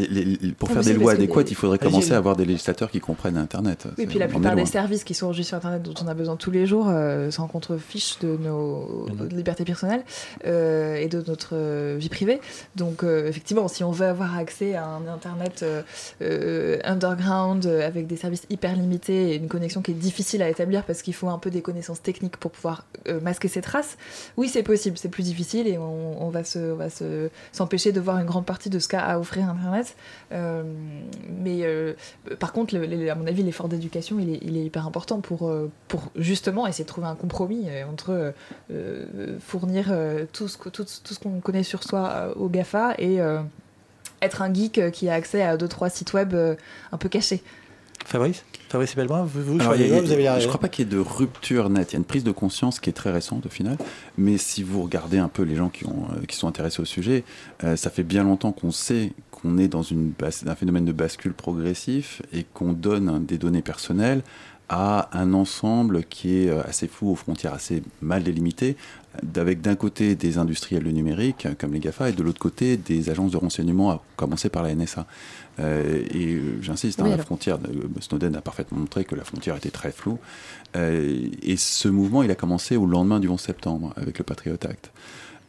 [0.58, 3.88] pour faire des lois adéquates, il faudrait commencer à avoir des législateurs qui comprennent Internet.
[3.98, 6.14] Oui, et puis la plupart des services qui sont enregistrés sur Internet dont on a
[6.14, 10.04] besoin tous les jours euh, sans contre-fiche de nos libertés personnelles
[10.46, 12.42] euh, et de notre euh, vie privée.
[12.76, 15.64] Donc, effectivement, si on veut avoir accès à un Internet
[16.84, 21.02] underground avec des services hyper limités et une connexion qui est difficile à établir parce
[21.02, 22.86] qu'il faut un peu des connaissances techniques pour pouvoir
[23.22, 23.98] masquer ses traces,
[24.38, 24.98] oui, c'est possible.
[24.98, 28.70] C'est plus difficile et on, va se, va se s'empêcher de voir une grande partie
[28.70, 29.67] de ce qu'a à offrir Internet
[30.32, 30.64] euh,
[31.30, 31.94] mais euh,
[32.40, 36.68] par contre, à mon avis, l'effort d'éducation, il est, hyper important pour, euh, pour justement
[36.68, 38.34] essayer de trouver un compromis entre
[39.40, 39.94] fournir
[40.34, 43.20] tout ce, tout, ce qu'on connaît sur soi au GAFA et
[44.22, 47.44] être un geek qui a accès à deux trois sites web un peu cachés.
[48.06, 48.44] Fabrice?
[48.70, 51.92] Fabrice vous, vous, vous avez Je ne crois pas qu'il y ait de rupture nette.
[51.92, 53.78] Il y a une prise de conscience qui est très récente au final.
[54.18, 57.24] Mais si vous regardez un peu les gens qui, ont, qui sont intéressés au sujet,
[57.76, 60.14] ça fait bien longtemps qu'on sait qu'on est dans une,
[60.48, 64.22] un phénomène de bascule progressif et qu'on donne des données personnelles
[64.70, 68.76] à un ensemble qui est euh, assez fou, aux frontières assez mal délimitées,
[69.36, 73.10] avec d'un côté des industriels du numérique, comme les GAFA, et de l'autre côté des
[73.10, 75.08] agences de renseignement, à commencer par la NSA.
[75.60, 77.58] Euh, et euh, j'insiste, hein, la frontière,
[78.00, 80.20] Snowden a parfaitement montré que la frontière était très floue.
[80.76, 84.92] et ce mouvement, il a commencé au lendemain du 11 septembre, avec le Patriot Act.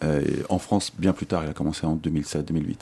[0.04, 2.80] Euh, en France, bien plus tard, il a commencé en 2007-2008.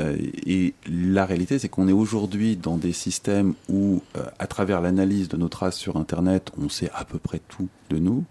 [0.00, 4.80] Euh, et la réalité, c'est qu'on est aujourd'hui dans des systèmes où, euh, à travers
[4.80, 8.24] l'analyse de nos traces sur Internet, on sait à peu près tout de nous.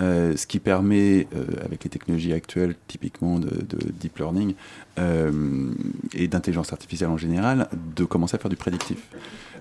[0.00, 4.54] Euh, ce qui permet, euh, avec les technologies actuelles, typiquement de, de deep learning
[4.98, 5.70] euh,
[6.14, 8.98] et d'intelligence artificielle en général, de commencer à faire du prédictif.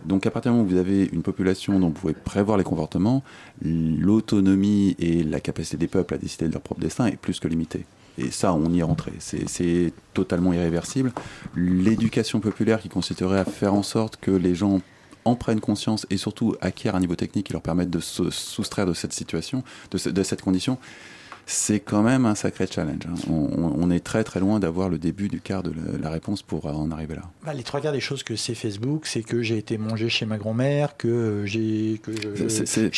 [0.05, 2.63] Donc à partir du moment où vous avez une population dont vous pouvez prévoir les
[2.63, 3.23] comportements,
[3.61, 7.47] l'autonomie et la capacité des peuples à décider de leur propre destin est plus que
[7.47, 7.85] limitée.
[8.17, 9.11] Et ça, on y est rentré.
[9.19, 11.11] C'est totalement irréversible.
[11.55, 14.81] L'éducation populaire qui consisterait à faire en sorte que les gens
[15.25, 18.86] en prennent conscience et surtout acquièrent un niveau technique qui leur permette de se soustraire
[18.86, 20.77] de cette situation, de, de cette condition,
[21.45, 23.01] c'est quand même un sacré challenge.
[23.08, 23.15] hein.
[23.29, 26.41] On, on est très très loin d'avoir le début du quart de la, la réponse
[26.41, 27.23] pour en arriver là.
[27.45, 30.25] Bah, les trois quarts des choses que c'est Facebook, c'est que j'ai été manger chez
[30.25, 31.99] ma grand-mère, que euh, j'ai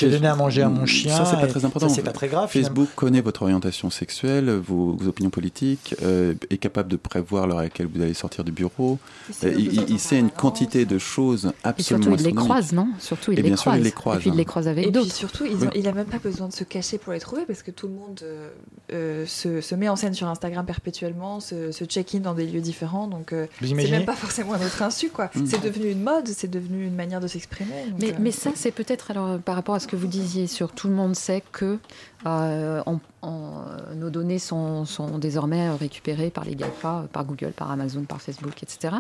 [0.10, 1.16] donné à manger à mon chien.
[1.16, 1.90] Ça, c'est pas et très important.
[1.90, 2.50] Ça, c'est pas très grave.
[2.50, 7.60] Facebook connaît votre orientation sexuelle, vos, vos opinions politiques, euh, est capable de prévoir l'heure
[7.60, 9.00] à laquelle vous allez sortir du bureau.
[9.44, 12.88] Euh, il, sait une quantité de choses Et absolument surtout, il les croise, non?
[13.00, 13.80] Surtout, il Et les bien sûr, croise.
[13.80, 15.12] il les croise, Et puis, il les croise avec Et puis d'autres.
[15.14, 17.64] surtout, ils ont- il a même pas besoin de se cacher pour les trouver parce
[17.64, 18.50] que tout le monde euh,
[18.94, 22.62] euh, se, se met en scène sur Instagram perpétuellement, se, se check-in dans des lieux
[22.62, 23.08] différents.
[23.08, 25.32] Donc euh, c'est même pas forcément à notre insu, quoi.
[25.34, 25.46] Mm.
[25.48, 27.72] C'est devenu une mode, c'est devenu une manière de s'exprimer.
[28.00, 30.72] Mais, euh, mais ça, c'est peut-être alors par rapport à ce que vous disiez sur
[30.72, 31.80] tout le monde sait que
[32.26, 33.52] euh, on- on-
[33.96, 38.62] nos données sont, sont désormais récupérées par les GAFA, par Google, par Amazon, par Facebook,
[38.64, 38.96] etc.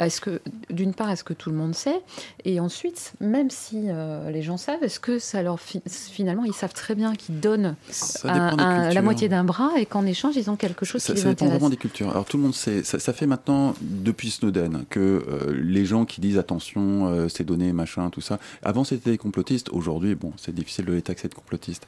[0.00, 2.00] Est-ce que, d'une part, est-ce que tout le monde sait?
[2.44, 6.52] Et ensuite, même si euh, les gens savent, est-ce que ça leur fi- finalement ils
[6.54, 10.36] savent très bien qu'ils donnent Ça un- un- la moitié d'un bras et qu'en échange
[10.36, 11.52] ils ont quelque chose Ça, qui les ça dépend intéresse?
[11.60, 12.10] vraiment des cultures.
[12.10, 16.04] Alors tout le monde sait, ça, ça fait maintenant depuis Snowden que euh, les gens
[16.04, 18.38] qui disent attention, ces données, machin, tout ça.
[18.62, 21.86] Avant c'était des complotistes, aujourd'hui bon, c'est difficile de les taxer de complotistes.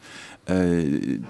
[0.50, 0.65] Euh,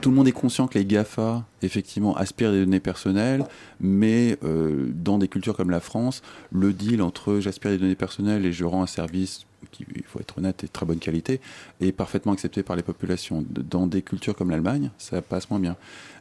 [0.01, 3.45] tout le monde est conscient que les Gafa effectivement aspirent des données personnelles,
[3.81, 6.23] mais euh, dans des cultures comme la France,
[6.53, 10.21] le deal entre j'aspire des données personnelles et je rends un service qui, il faut
[10.21, 11.41] être honnête, est de très bonne qualité,
[11.81, 13.45] est parfaitement accepté par les populations.
[13.49, 15.77] Dans des cultures comme l'Allemagne, ça passe moins bien.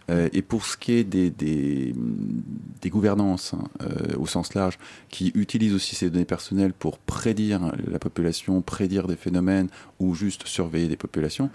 [0.09, 1.93] Euh, et pour ce qui est des, des,
[2.89, 4.77] gouvernances hein, euh, au sens large,
[5.09, 9.67] qui utilisent aussi ces données personnelles pour prédire la population, prédire des phénomènes
[9.99, 11.49] ou juste surveiller des populations,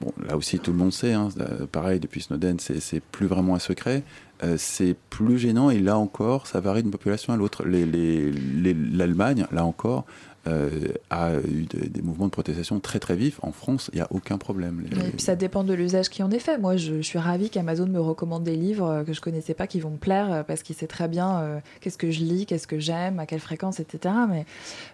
[0.00, 3.54] bon, là aussi tout le monde sait, hein, euh, pareil, depuis Snowden, c'est plus vraiment
[3.54, 4.02] un secret.
[4.42, 7.64] Euh, c'est plus gênant et là encore, ça varie d'une population à l'autre.
[7.66, 10.06] Les- les- les- L'Allemagne, là encore,
[10.46, 10.70] euh,
[11.10, 13.38] a eu des, des mouvements de protestation très très vifs.
[13.42, 14.82] En France, il n'y a aucun problème.
[14.90, 16.56] Les- Et puis ça dépend de l'usage qui en est fait.
[16.58, 19.66] Moi, je, je suis ravie qu'Amazon me recommande des livres euh, que je connaissais pas,
[19.66, 22.46] qui vont me plaire, euh, parce qu'il sait très bien euh, qu'est-ce que je lis,
[22.46, 24.14] qu'est-ce que j'aime, à quelle fréquence, etc.
[24.30, 24.46] Mais,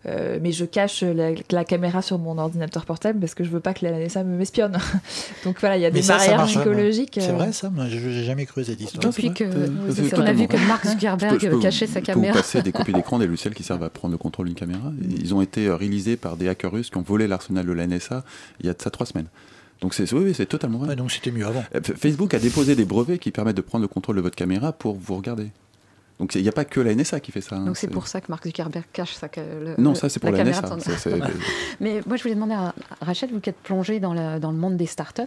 [0.06, 3.61] euh, mais je cache la, la caméra sur mon ordinateur portable parce que je veux
[3.61, 4.76] pas que la NSA me m'espionne.
[5.44, 7.18] Donc voilà, il y a des ça, barrières psychologiques.
[7.20, 9.04] C'est vrai ça Moi, je J'ai jamais cru à cette histoire.
[9.04, 10.11] Depuis que- oui.
[10.16, 10.56] On a vu que.
[10.66, 12.32] Mark Je peux- Zuckerberg je peux vous- cachait sa vous caméra.
[12.35, 14.90] passer des copies d'écran des logiciels qui servent à prendre le contrôle d'une caméra.
[15.20, 17.87] Ils ont été euh, réalisés par des hackers russes qui ont volé l'arsenal de la
[17.87, 18.25] NSA
[18.61, 19.29] il y a de ça trois semaines.
[19.81, 20.88] Donc c'est oui, oui, c'est totalement vrai.
[20.88, 21.64] Ouais, donc c'était mieux avant.
[21.96, 24.96] Facebook a déposé des brevets qui permettent de prendre le contrôle de votre caméra pour
[24.96, 25.51] vous regarder.
[26.18, 27.57] Donc il n'y a pas que la NSA qui fait ça.
[27.57, 30.31] hein, Donc c'est pour ça que Mark Zuckerberg cache le- Non, le- ça c'est pour
[30.31, 30.62] la, NSA.
[31.81, 34.57] Mais moi, je voulais demander à Rachel, vous qui êtes plongée dans, la- dans le
[34.57, 35.22] monde des startups,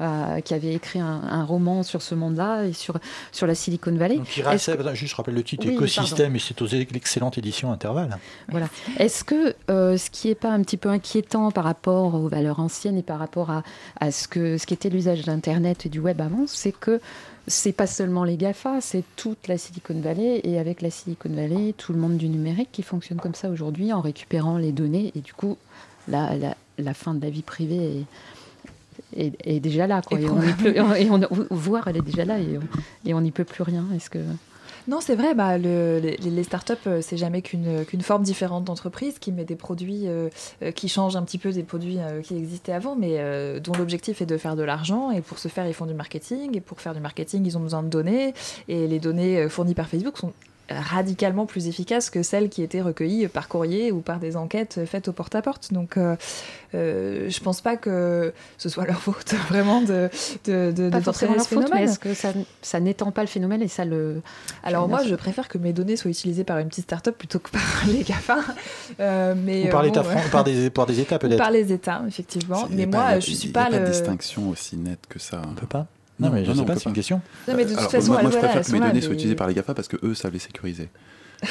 [0.00, 2.98] euh, qui avait écrit un, un roman sur ce monde-là et sur,
[3.30, 4.16] sur la Silicon Valley.
[4.16, 8.18] Donc juste je rappelle le titre Oui, Écosystème et c'est aux l'excellente édition Intervalle.
[8.48, 8.68] Voilà.
[8.98, 12.58] Est-ce que euh, ce qui n'est pas un petit peu inquiétant par rapport aux valeurs
[12.60, 13.62] anciennes et par rapport à,
[14.00, 17.00] à ce que ce qu'était l'usage d'Internet et du web avant, c'est que
[17.46, 21.74] c'est pas seulement les GAFA, c'est toute la Silicon Valley et avec la Silicon Valley,
[21.76, 25.20] tout le monde du numérique qui fonctionne comme ça aujourd'hui en récupérant les données et
[25.20, 25.56] du coup,
[26.08, 28.04] la, la, la fin de la vie privée
[29.16, 30.00] est, est, est déjà là.
[30.02, 30.18] Quoi.
[30.20, 33.14] Et Et on y peut, et on, voir, elle est déjà là et on- et
[33.14, 33.84] on n'y peut plus rien.
[33.94, 34.18] Est-ce que
[34.88, 39.18] Non, c'est vrai, bah, le- les, startups, euh, c'est jamais qu'une qu'une forme différente d'entreprise
[39.18, 40.28] qui met des produits euh,
[40.62, 43.72] euh, qui changent un petit peu des produits euh, qui existaient avant, mais euh, dont
[43.72, 45.10] l'objectif est de faire de l'argent.
[45.10, 46.56] Et pour ce faire, ils font du marketing.
[46.56, 48.34] Et pour faire du marketing, ils ont besoin de données.
[48.68, 50.32] Et les données euh, fournies par Facebook sont
[50.70, 55.08] radicalement plus efficaces que celles qui étaient recueillies par courrier ou par des enquêtes faites
[55.08, 55.72] au porte-à-porte.
[55.72, 56.16] Donc, euh,
[56.74, 60.08] euh, je pense pas que ce soit leur faute vraiment de,
[60.46, 61.88] de, de, pas de forcément leur ce faute, mais phénomène.
[61.90, 64.22] est-ce que ça, ça n'étend pas le phénomène et ça le
[64.62, 67.50] Alors moi, je préfère que mes données soient utilisées par une petite start-up plutôt que
[67.50, 68.38] par les GAFA.
[69.00, 71.38] Euh, mais, Ou par euh, l'État bon, par des, par des États peut-être.
[71.38, 72.66] par les États, effectivement.
[72.70, 73.84] il Mais pas- moi, il y a- je suis il y pas a pas de
[73.84, 73.90] le.
[73.90, 75.42] distinction aussi nette que ça.
[75.46, 75.86] On peut pas
[76.20, 77.20] Non, mais je non, sais pas, c'est une question.
[77.48, 79.48] Non, mais de toute Alors, façon, moi, je préfère que mes données soient utilisées par
[79.48, 80.88] les GAFA parce que eux savent les sécuriser.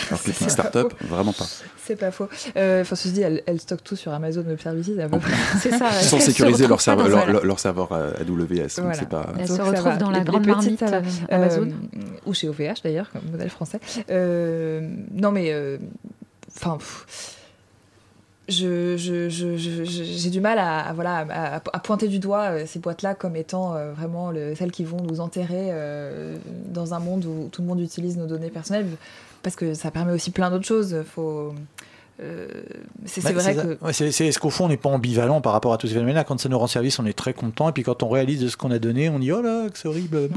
[0.09, 1.45] Alors que les petites pas startups, vraiment pas.
[1.83, 2.27] C'est pas faux.
[2.55, 4.89] Euh, Enfin, ceci dit, elles, elles stockent tout sur Amazon Web Services.
[5.61, 5.91] c'est ça.
[5.91, 8.23] Sans Elles sécuriser leur serveur, leur, leur- leur serveur AWS.
[8.25, 8.93] donc Voilà.
[8.93, 9.27] c'est pas...
[9.37, 10.97] Elles Donc, se retrouvent dans Les- la les grande petites, marmite ça va.
[10.97, 11.67] euh, Amazon.
[11.67, 13.79] Euh, ou chez OVH d'ailleurs, comme modèle français.
[14.09, 15.51] Euh, non, mais.
[15.51, 15.77] euh,
[16.55, 16.77] Enfin.
[16.77, 17.35] pff,
[18.49, 23.15] je, je- je- j'ai du mal à, voilà, à, pointer du doigt euh, ces boîtes-là
[23.15, 26.35] comme étant euh, vraiment le- celles qui vont nous enterrer euh,
[26.67, 28.87] dans un monde où tout le monde utilise nos données personnelles,
[29.43, 30.95] parce que ça permet aussi plein d'autres choses.
[32.21, 32.47] Euh,
[33.05, 35.51] c'est c'est Bah, vrai que Ouais, c'est est-ce qu'au fond, on n'est pas ambivalent par
[35.53, 37.69] rapport à tous ces phénomènes-là Quand ça nous rend service, on est très content.
[37.69, 39.77] Et puis quand on réalise de ce qu'on a donné, on dit oh là, que
[39.77, 40.29] c'est horrible.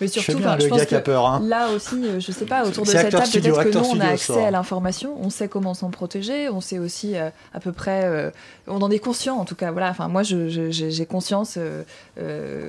[0.00, 1.26] Mais Je surtout, bien enfin, le je pense gars qui a que peur.
[1.26, 1.40] hein.
[1.44, 4.06] Là aussi, euh, je sais pas, autour de cette table, peut-être que nous, on a
[4.08, 8.02] accès à l'information, on sait comment s'en protéger, on sait aussi euh, à peu près,
[8.04, 8.30] euh,
[8.66, 9.70] on en est conscient en tout cas.
[9.70, 11.56] Voilà, enfin moi, je- je- j'ai conscience,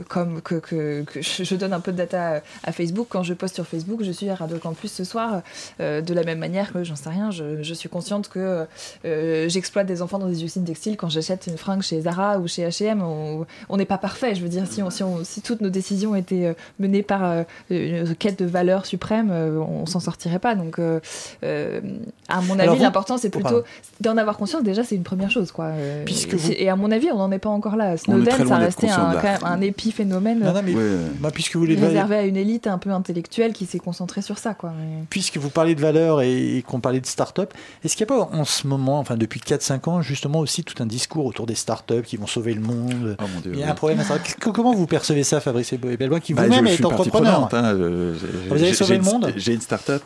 [0.10, 3.34] comme que, que- que je je donne un peu de data à Facebook quand je
[3.34, 5.42] poste sur Facebook, je suis à Radio Campus ce soir,
[5.80, 8.66] de la même manière que j'en sais rien, je, je suis consciente que
[9.06, 12.48] euh, j'exploite des enfants dans des usines textiles quand j'achète une fringue chez Zara ou
[12.48, 13.02] chez H&M.
[13.02, 15.70] On on n'est pas parfait, je veux dire, si, on- si, on- si toutes nos
[15.70, 20.40] décisions étaient euh, menées par euh, une quête de valeur suprême, euh, on s'en sortirait
[20.40, 20.56] pas.
[20.56, 21.00] Donc, euh,
[21.44, 21.82] euh,
[22.28, 23.64] à mon avis, l'important, c'est Oh, plutôt
[24.02, 24.64] d'en avoir conscience.
[24.64, 25.72] Déjà, c'est une première chose, quoi.
[26.06, 27.94] Puisque et, vous- c'est- et à mon avis, on n'en est pas encore là.
[27.94, 30.98] On Snowden, ça restait un, quand même un épiphénomène Non, non, mais Ouais.
[31.20, 34.54] bah, puisque vous réservé à une élite un peu intellectuelle qui s'est concentrée sur ça,
[34.54, 34.72] quoi.
[34.80, 37.54] Mais- puisque vous parlez de valeurs et, et qu'on parlait de start-up,
[37.84, 40.82] est-ce qu'il n'y a pas en ce moment, enfin depuis 4-5 ans, justement aussi tout
[40.82, 43.52] un discours autour des start-up qui vont sauver le monde Oh mon Dieu.
[43.54, 43.72] Il y a oui.
[43.72, 44.20] un problème à.
[44.20, 48.14] Qu- Comment vous percevez ça, Fabrice Bellois, qui Bah, vous-même je est entrepreneur hein, je-
[48.20, 50.04] j'ai- Vous avez sauvé le monde J'ai une start-up.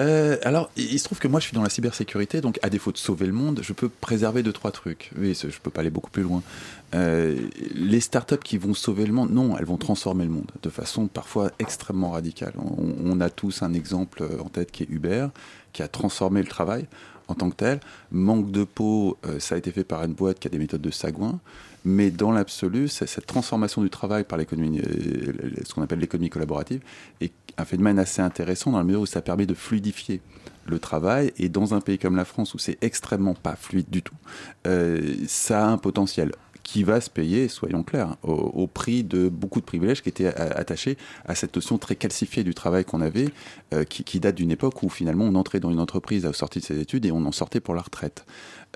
[0.00, 2.92] Euh, alors, il se trouve que moi, je suis dans la cybersécurité, donc à défaut
[2.92, 5.10] de sauver le monde, je peux préserver deux, trois trucs.
[5.18, 6.42] Oui, je peux pas aller beaucoup plus loin.
[6.94, 7.36] Euh,
[7.74, 11.06] les startups qui vont sauver le monde, non, elles vont transformer le monde de façon
[11.06, 12.52] parfois extrêmement radicale.
[12.58, 15.28] On, on a tous un exemple en tête qui est Uber,
[15.72, 16.86] qui a transformé le travail
[17.28, 17.80] en tant que tel.
[18.10, 20.82] Manque de peau, euh, ça a été fait par une boîte qui a des méthodes
[20.82, 21.40] de sagouin.
[21.84, 25.32] Mais dans l'absolu, cette transformation du travail par l'économie, euh,
[25.64, 26.80] ce qu'on appelle l'économie collaborative,
[27.20, 30.20] est un phénomène assez intéressant dans la mesure où ça permet de fluidifier
[30.66, 31.32] le travail.
[31.38, 34.14] Et dans un pays comme la France, où c'est extrêmement pas fluide du tout,
[34.66, 36.32] euh, ça a un potentiel
[36.62, 40.96] qui va se payer, soyons clairs, au, prix de beaucoup de privilèges qui étaient attachés
[41.26, 43.28] à cette notion très calcifiée du travail qu'on avait,
[43.74, 46.64] euh, qui, date d'une époque où finalement on entrait dans une entreprise à sortie de
[46.64, 48.24] ses études et on en sortait pour la retraite.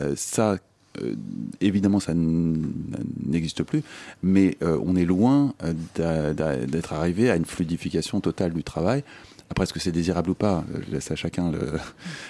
[0.00, 0.58] Euh, ça,
[1.00, 1.14] euh,
[1.60, 3.82] évidemment, ça n'existe plus,
[4.22, 5.54] mais on est loin
[5.94, 9.04] d'être arrivé à une fluidification totale du travail.
[9.48, 10.64] Après, est-ce que c'est désirable ou pas?
[10.86, 11.52] Je laisse à chacun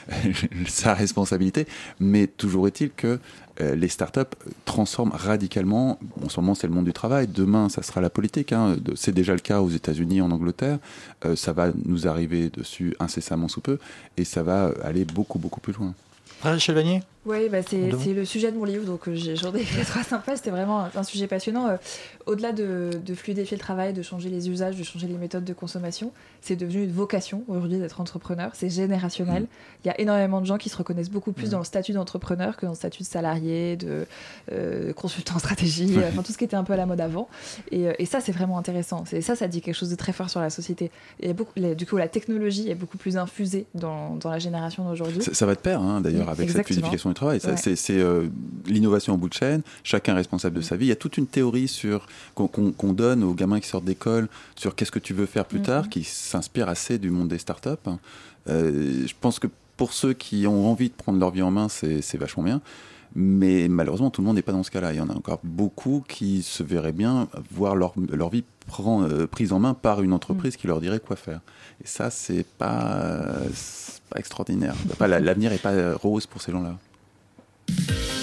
[0.67, 1.67] sa responsabilité.
[1.99, 3.19] Mais toujours est-il que
[3.61, 4.21] les startups
[4.65, 5.99] transforment radicalement.
[6.25, 7.27] En ce moment, c'est le monde du travail.
[7.27, 8.53] Demain, ça sera la politique.
[8.53, 8.77] hein.
[8.95, 10.79] C'est déjà le cas aux États-Unis, en Angleterre.
[11.25, 13.79] Euh, ça va nous arriver dessus incessamment sous peu.
[14.17, 15.95] Et ça va aller beaucoup, beaucoup plus loin.
[16.43, 20.05] Vanier Oui, bah c'est le sujet de mon livre, donc euh, j'en ai écrit trois
[20.05, 21.67] sympas, c'était vraiment un, sujet passionnant.
[21.67, 21.77] Euh,
[22.27, 25.53] Au-delà de, de fluidifier le travail, de changer les usages, de changer les méthodes de
[25.53, 29.43] consommation, c'est devenu une vocation aujourd'hui d'être entrepreneur, c'est générationnel.
[29.43, 29.47] Mm.
[29.85, 32.57] Il y a énormément de gens qui se reconnaissent beaucoup plus dans le statut d'entrepreneur
[32.57, 34.07] que dans le statut de salarié, de
[34.53, 37.29] euh, consultant en stratégie, enfin tout ce qui était un peu à la mode avant.
[37.73, 39.03] Et, et ça, c'est vraiment intéressant.
[39.05, 40.93] C'est ça, ça dit quelque chose de très fort sur la société.
[41.19, 44.89] Et beaucoup, les- du coup, la technologie est beaucoup plus infusée dans, dans la génération
[44.89, 45.23] d'aujourd'hui.
[45.23, 46.65] Ça, ça va de pair, hein, d'ailleurs, Mm, avec cette exactement.
[46.77, 47.41] fluidification du travail.
[47.45, 47.57] Ouais.
[47.57, 48.29] C'est euh,
[48.67, 50.87] l'innovation en bout de chaîne, chacun responsable de sa vie.
[50.87, 54.75] Il y a toute une théorie sur qu'on donne aux gamins qui sortent d'école sur
[54.75, 55.65] qu'est-ce que tu veux faire plus Mhm.
[55.67, 57.69] tard, qui s'inspire assez du monde des startups.
[58.49, 61.69] Euh, je pense que pour ceux qui ont envie de prendre leur vie en main,
[61.69, 62.61] c'est vachement bien.
[63.19, 64.93] Mais malheureusement, tout le monde n'est pas dans ce cas-là.
[64.93, 69.03] Il y en a encore beaucoup qui se verraient bien voir leur, leur vie prend-
[69.05, 70.57] euh, prise en main par une entreprise Mm.
[70.59, 71.41] qui leur dirait quoi faire.
[71.83, 73.25] Et ça, c'est pas,
[74.11, 74.75] pas extraordinaire.
[75.01, 76.77] L'avenir n'est pas rose pour ces gens-là.
[77.69, 78.16] Thank you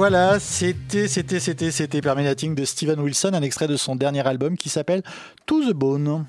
[0.00, 4.56] voilà, c'était, c'était, c'était, c'était Permeating de Steven Wilson, un extrait de son dernier album
[4.56, 5.02] qui s'appelle
[5.44, 6.24] To the Bone.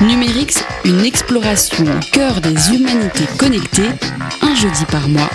[0.00, 3.90] Numérix, une exploration au cœur des humanités connectées,
[4.40, 5.28] un jeudi par mois,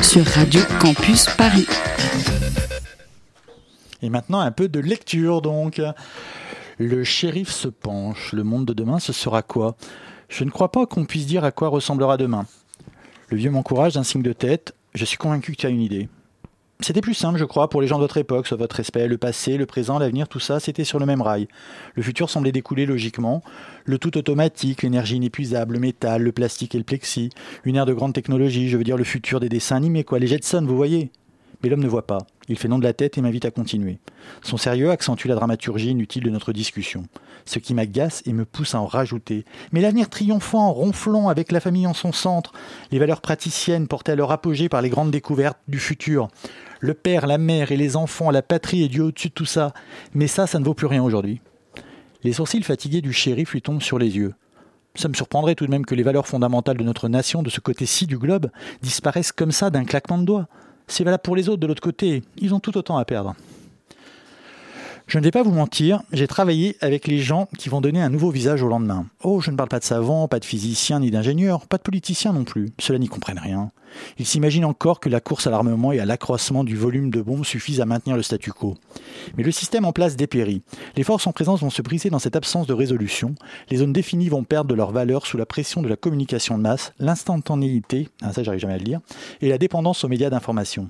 [0.00, 1.66] sur Radio Campus Paris.
[4.00, 5.82] Et maintenant, un peu de lecture donc.
[6.78, 8.32] Le shérif se penche.
[8.32, 9.74] Le monde de demain, ce sera quoi?
[10.28, 12.46] Je ne crois pas qu'on puisse dire à quoi ressemblera demain.
[13.30, 14.72] Le vieux m'encourage d'un signe de tête.
[14.94, 16.08] Je suis convaincu que tu as une idée.
[16.84, 19.16] C'était plus simple, je crois, pour les gens de votre époque, soit votre respect, le
[19.16, 21.48] passé, le présent, l'avenir, tout ça, c'était sur le même rail.
[21.94, 23.42] Le futur semblait découler logiquement.
[23.86, 27.30] Le tout automatique, l'énergie inépuisable, le métal, le plastique et le plexi.
[27.64, 30.26] Une ère de grande technologie, je veux dire le futur des dessins animés, quoi, les
[30.26, 31.10] Jetsons, vous voyez
[31.64, 32.18] mais l'homme ne voit pas.
[32.50, 33.98] Il fait non de la tête et m'invite à continuer.
[34.42, 37.04] Son sérieux accentue la dramaturgie inutile de notre discussion.
[37.46, 39.46] Ce qui m'agace et me pousse à en rajouter.
[39.72, 42.52] Mais l'avenir triomphant, ronflant, avec la famille en son centre,
[42.90, 46.28] les valeurs praticiennes portées à leur apogée par les grandes découvertes du futur.
[46.80, 49.72] Le père, la mère et les enfants, la patrie et Dieu au-dessus de tout ça.
[50.12, 51.40] Mais ça, ça ne vaut plus rien aujourd'hui.
[52.24, 54.34] Les sourcils fatigués du shérif lui tombent sur les yeux.
[54.96, 57.60] Ça me surprendrait tout de même que les valeurs fondamentales de notre nation, de ce
[57.60, 58.50] côté-ci du globe,
[58.82, 60.46] disparaissent comme ça d'un claquement de doigts.
[60.86, 62.22] C'est valable pour les autres de l'autre côté.
[62.38, 63.34] Ils ont tout autant à perdre.
[65.06, 68.08] Je ne vais pas vous mentir, j'ai travaillé avec les gens qui vont donner un
[68.08, 69.06] nouveau visage au lendemain.
[69.22, 72.32] Oh, je ne parle pas de savants, pas de physiciens ni d'ingénieurs, pas de politiciens
[72.32, 72.70] non plus.
[72.80, 73.70] Ceux-là n'y comprennent rien.
[74.18, 77.44] Ils s'imaginent encore que la course à l'armement et à l'accroissement du volume de bombes
[77.44, 78.76] suffisent à maintenir le statu quo.
[79.36, 80.62] Mais le système en place dépérit.
[80.96, 83.34] Les forces en présence vont se briser dans cette absence de résolution.
[83.70, 86.62] Les zones définies vont perdre de leur valeur sous la pression de la communication de
[86.62, 89.00] masse, l'instantanéité, ah, ça j'arrive jamais à le dire,
[89.42, 90.88] et la dépendance aux médias d'information.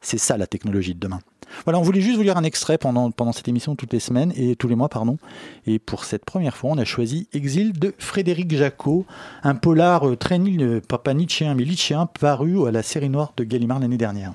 [0.00, 1.20] C'est ça la technologie de demain.
[1.64, 4.32] Voilà, on voulait juste vous lire un extrait pendant, pendant cette émission toutes les semaines
[4.36, 5.18] et tous les mois, pardon.
[5.66, 9.06] Et pour cette première fois, on a choisi Exil de Frédéric Jacot,
[9.42, 13.08] un polar euh, très nul, euh, pas, pas nietzschéen, mais litchéen, paru à la série
[13.10, 14.32] noire de Gallimard l'année dernière.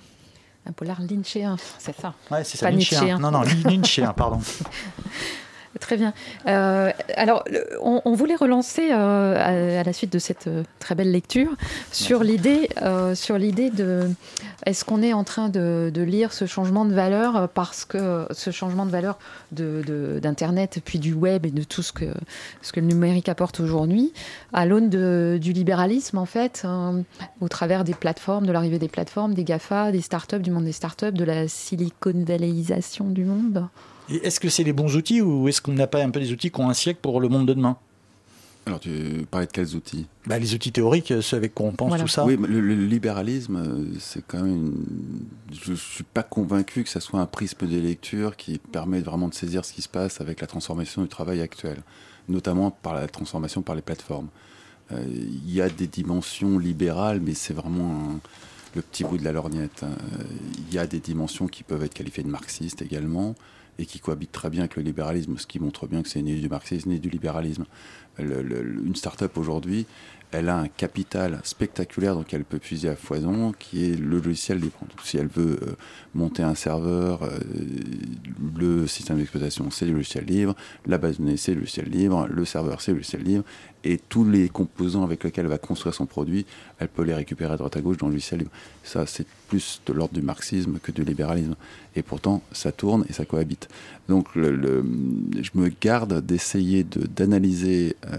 [0.65, 2.13] Un polar lynchéen, c'est ça.
[2.29, 3.01] Ouais, c'est ça, Pas nietzschéen.
[3.01, 3.19] nietzschéen.
[3.19, 4.39] Non, non, lynchéen, pardon.
[5.79, 6.13] Très bien.
[6.47, 7.43] Euh, alors,
[7.81, 11.51] on, on voulait relancer euh, à, à la suite de cette euh, très belle lecture
[11.91, 12.69] sur l'idée,
[13.13, 14.09] sur l'idée de
[14.65, 18.49] est-ce qu'on est en train de, de lire ce changement de valeur parce que ce
[18.49, 19.19] changement de valeur
[19.51, 22.05] de, de- d'internet puis du web et de tout ce que
[22.61, 24.11] ce que le numérique apporte aujourd'hui
[24.53, 27.01] à l'aune du libéralisme en fait euh,
[27.41, 30.71] au travers des plateformes, de l'arrivée des plateformes, des Gafa, des startups, du monde des
[30.71, 33.67] startups, de la Silicon Valleyisation du monde?
[34.11, 36.31] Et est-ce que c'est les bons outils ou est-ce qu'on n'a pas un peu des
[36.31, 37.77] outils qui ont un siècle pour le monde de demain?
[38.65, 40.05] Alors, tu parlais de quels outils?
[40.27, 42.03] Bah, Les outils théoriques, ceux avec quoi on pense, Voilà.
[42.03, 42.25] tout ça.
[42.25, 44.47] Oui, mais le, le libéralisme, euh, c'est quand même.
[44.55, 44.85] une-
[45.63, 49.27] Je ne suis pas convaincu que ça soit un prisme des lectures qui permet vraiment
[49.27, 51.77] de saisir ce qui se passe avec la transformation du travail actuel,
[52.27, 54.27] notamment par la transformation par les plateformes.
[54.91, 58.19] Euh, Il y a des dimensions libérales, mais c'est vraiment un-
[58.75, 59.81] le petit bout de la lorgnette.
[59.83, 59.89] hein.
[60.19, 60.23] Euh,
[60.67, 63.33] Il y a des dimensions qui peuvent être qualifiées de marxistes également
[63.79, 66.39] et qui cohabitent très bien avec le libéralisme, ce qui montre bien que c'est ni
[66.39, 67.65] du marxisme ni du libéralisme.
[68.19, 69.85] Le- le- une start-up aujourd'hui,
[70.31, 74.59] elle a un capital spectaculaire donc elle peut puiser à foison, qui est le logiciel
[74.59, 74.77] libre.
[74.81, 75.75] Donc, si elle veut euh,
[76.13, 77.39] monter un serveur, euh,
[78.57, 80.55] le système d'exploitation c'est du logiciel libre,
[80.85, 83.43] la base de données c'est du logiciel libre, le serveur c'est du logiciel libre,
[83.83, 86.45] et tous les composants avec lesquels elle va construire son produit,
[86.79, 88.51] elle peut les récupérer à droite à gauche dans le logiciel libre.
[88.83, 91.55] Ça c'est plus de l'ordre du marxisme que du libéralisme.
[91.95, 93.67] Et pourtant ça tourne et ça cohabite.
[94.07, 98.17] Donc je me garde d'essayer de- d'analyser euh,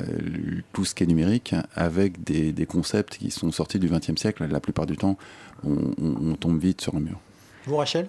[0.72, 4.46] tout ce qui est numérique avec des, concepts qui sont sortis du XXe siècle.
[4.50, 5.16] La plupart du temps,
[5.64, 7.18] on tombe vite sur un mur.
[7.66, 8.08] Vous, Rachel?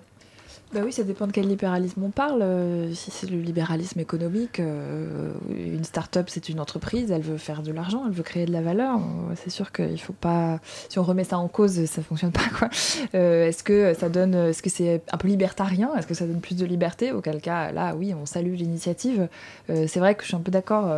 [0.73, 2.41] Bah oui, ça dépend de quel libéralisme on parle.
[2.41, 7.61] Euh, Si c'est le libéralisme économique, euh, une start-up, c'est une entreprise, elle veut faire
[7.61, 9.01] de l'argent, elle veut créer de la valeur.
[9.35, 10.61] C'est sûr qu'il faut pas.
[10.87, 12.69] Si on remet ça en cause, ça fonctionne pas, quoi.
[13.15, 14.33] Euh, est-ce que ça donne.
[14.33, 15.93] Est-ce que c'est un peu libertarien?
[15.97, 17.11] Est-ce que ça donne plus de liberté?
[17.11, 19.27] Auquel cas, là, oui, on salue l'initiative.
[19.67, 20.89] C'est vrai que je suis un peu d'accord.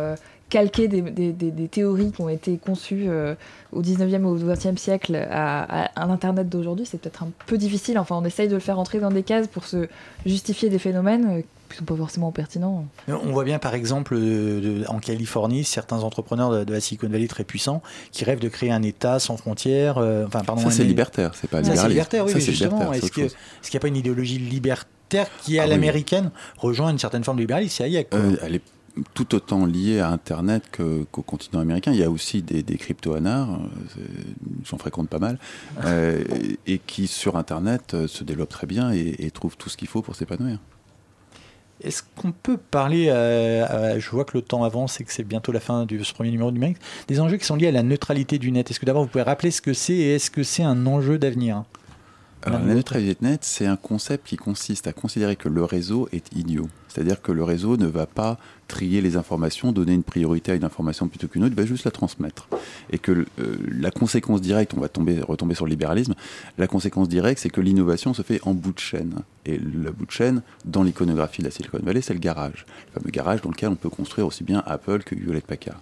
[0.50, 3.34] Calquer des, des- des- des théories qui ont été conçues euh,
[3.72, 7.58] au 19e ou au 20e siècle à, à un Internet d'aujourd'hui, c'est peut-être un peu
[7.58, 7.98] difficile.
[7.98, 9.88] Enfin, on essaye de le faire entrer dans des cases pour se
[10.26, 12.84] justifier des phénomènes euh, qui sont pas forcément pertinents.
[13.08, 17.08] On voit bien par exemple euh, de- en Californie certains entrepreneurs de, de la Silicon
[17.08, 17.82] Valley très puissants
[18.12, 19.98] qui rêvent de créer un État sans frontières.
[19.98, 21.90] euh, enfin, pardon, Ça, c'est libertaire, c'est pas Ça, c'est libéraliste.
[22.12, 22.92] libertaire, oui, Ça, mais justement.
[22.92, 23.24] Est-ce qu'il
[23.72, 25.70] n'y a pas une idéologie libertaire qui, à Ah oui.
[25.70, 27.74] l'américaine, rejoint une certaine forme de libéralisme?
[27.78, 28.10] C'est Hayek.
[28.10, 28.18] quoi?
[28.20, 28.62] Euh, elle est
[29.14, 31.92] tout autant liée à Internet qu'au continent américain.
[31.92, 33.60] Il y a aussi des, des crypto-anards,
[33.98, 34.04] euh,
[34.64, 35.38] j'en fréquente pas mal,
[35.84, 36.22] euh,
[36.66, 39.76] et, et qui sur Internet euh, se développent très bien et, et trouvent tout ce
[39.76, 40.58] qu'il faut pour s'épanouir.
[41.82, 45.58] Est-ce qu'on peut parler, je vois que le temps avance et que c'est bientôt la
[45.58, 46.78] fin de ce premier numéro du numérique,
[47.08, 49.24] des enjeux qui sont liés à la neutralité du net Est-ce que d'abord vous pouvez
[49.24, 51.64] rappeler ce que c'est et est-ce que c'est un enjeu d'avenir?
[52.46, 56.08] Alors, la neutralité de net, c'est un concept qui consiste à considérer que le réseau
[56.12, 56.68] est idiot.
[56.88, 58.38] C'est-à-dire que le réseau ne va pas
[58.68, 61.86] trier les informations, donner une priorité à une information plutôt qu'une autre, il va juste
[61.86, 62.46] la transmettre.
[62.90, 66.14] Et que euh, la conséquence directe, on va tomber, retomber sur le libéralisme,
[66.58, 69.20] la conséquence directe, c'est que l'innovation se fait en bout de chaîne.
[69.46, 72.66] Et le bout de chaîne, dans l'iconographie de la Silicon Valley, c'est le garage.
[72.88, 75.80] Le fameux garage dans lequel on peut construire aussi bien Apple que Hewlett Packard.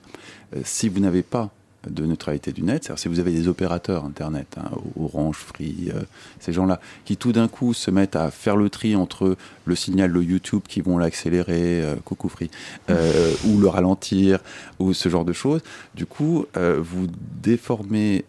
[0.54, 1.50] Euh, si vous n'avez pas
[1.88, 6.02] de neutralité du net, c'est-à-dire si vous avez des opérateurs Internet, hein, Orange, Free, euh,
[6.40, 10.12] ces gens-là, qui tout d'un coup se mettent à faire le tri entre le signal
[10.12, 12.50] de YouTube qui vont l'accélérer, euh, coucou Free,
[12.90, 14.40] euh, ou le ralentir,
[14.78, 15.62] ou ce genre de choses,
[15.94, 17.06] du coup, vous
[17.42, 18.24] déformez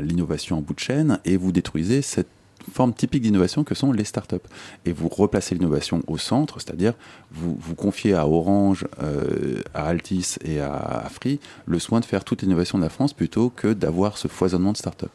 [0.00, 2.28] l'innovation en bout de chaîne et vous détruisez cette
[2.72, 4.36] forme typique d'innovation que sont les startups.
[4.84, 6.94] Et vous replacez l'innovation au centre, c'est-à-dire
[7.30, 12.04] vous, vous confiez à Orange, euh, à Altis et à, à Free le soin de
[12.04, 15.06] faire toute l'innovation de la France plutôt que d'avoir ce foisonnement de startups.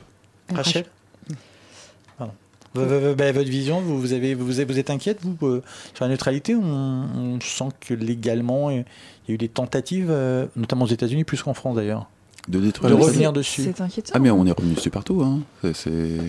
[0.53, 0.85] Rachel
[2.75, 6.09] bah, votre vision, vous, vous, avez, vous, êtes- vous êtes inquiète, vous, euh, sur la
[6.11, 6.55] neutralité?
[6.55, 8.83] On, on sent que légalement, il
[9.29, 12.09] y a eu des tentatives, euh, notamment aux États-Unis, plus qu'en France d'ailleurs.
[12.47, 13.63] De détruire De revenir dessus.
[13.63, 14.11] C'est inquiétant.
[14.13, 15.21] Ah mais on est revenu dessus partout.
[15.23, 15.39] Hein.
[15.73, 16.19] C'est-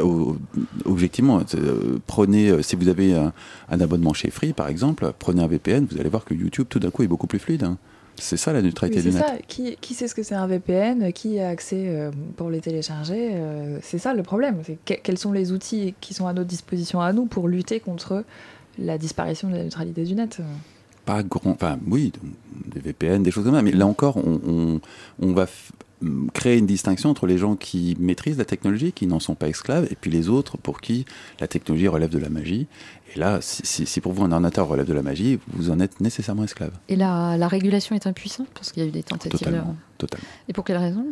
[0.00, 0.36] au-
[0.84, 3.32] objectivement, euh, prenez, euh, si vous avez un,
[3.70, 6.78] un abonnement chez Free par exemple, prenez un VPN, vous allez voir que YouTube tout
[6.78, 7.64] d'un coup est beaucoup plus fluide.
[7.64, 7.78] hein.
[8.16, 9.24] C'est ça la neutralité Oui, du net.
[9.26, 9.34] ça.
[9.48, 13.30] Qui, qui sait ce que c'est un VPN Qui a accès euh, pour les télécharger
[13.32, 14.58] Euh, C'est ça le problème.
[14.66, 17.80] C'est que- quels sont les outils qui sont à notre disposition à nous pour lutter
[17.80, 18.24] contre
[18.78, 20.38] la disparition de la neutralité du net
[21.04, 21.50] pas grand.
[21.52, 22.12] Enfin, oui,
[22.66, 23.62] des VPN, des choses comme ça.
[23.62, 24.80] Mais là encore, on, on-
[25.20, 25.46] on va
[26.34, 29.86] créer une distinction entre les gens qui maîtrisent la technologie, qui n'en sont pas esclaves,
[29.90, 31.04] et puis les autres pour qui
[31.38, 32.66] la technologie relève de la magie.
[33.14, 35.78] Et là, si, si- si pour vous un ordinateur relève de la magie, vous en
[35.78, 36.72] êtes nécessairement esclave.
[36.88, 39.38] Et la, la régulation est impuissante parce qu'il y a eu des tentatives.
[39.38, 39.76] Totalement.
[39.98, 40.26] totalement.
[40.48, 41.04] Et pour quelle raison?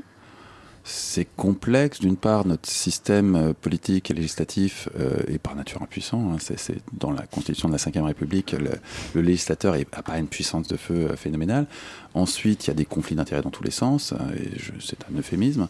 [0.82, 2.00] C'est complexe.
[2.00, 6.32] D'une part, notre système euh, politique et législatif euh, est par nature impuissant.
[6.32, 6.36] hein.
[6.38, 8.70] C'est, dans la Constitution de la Ve République, le,
[9.14, 11.66] le législateur n'a pas une puissance de feu euh, phénoménale.
[12.14, 14.14] Ensuite, il y a des conflits d'intérêts dans tous les sens.
[14.36, 14.50] et
[14.80, 15.68] c'est un euphémisme.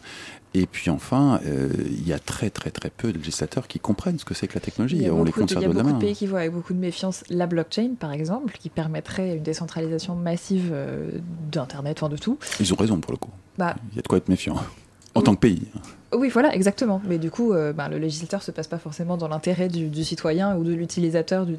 [0.53, 4.19] Et puis enfin, euh, il y a très très très peu de législateurs qui comprennent
[4.19, 4.97] ce que c'est que la technologie.
[4.97, 6.15] Il y a On les beaucoup, compte de, il y a de beaucoup de pays
[6.15, 10.73] qui voient avec beaucoup de méfiance la blockchain, par exemple, qui permettrait une décentralisation massive
[11.51, 12.37] d'Internet, enfin de tout.
[12.59, 13.29] Ils ont raison pour le coup.
[13.57, 14.55] Bah, Il y a de quoi être méfiant.
[15.15, 15.61] En tant que pays.
[16.13, 17.01] Oui, voilà, exactement.
[17.07, 20.03] Mais du coup, euh, ben, le législateur se passe pas forcément dans l'intérêt du, du
[20.03, 21.55] citoyen ou de l'utilisateur, du,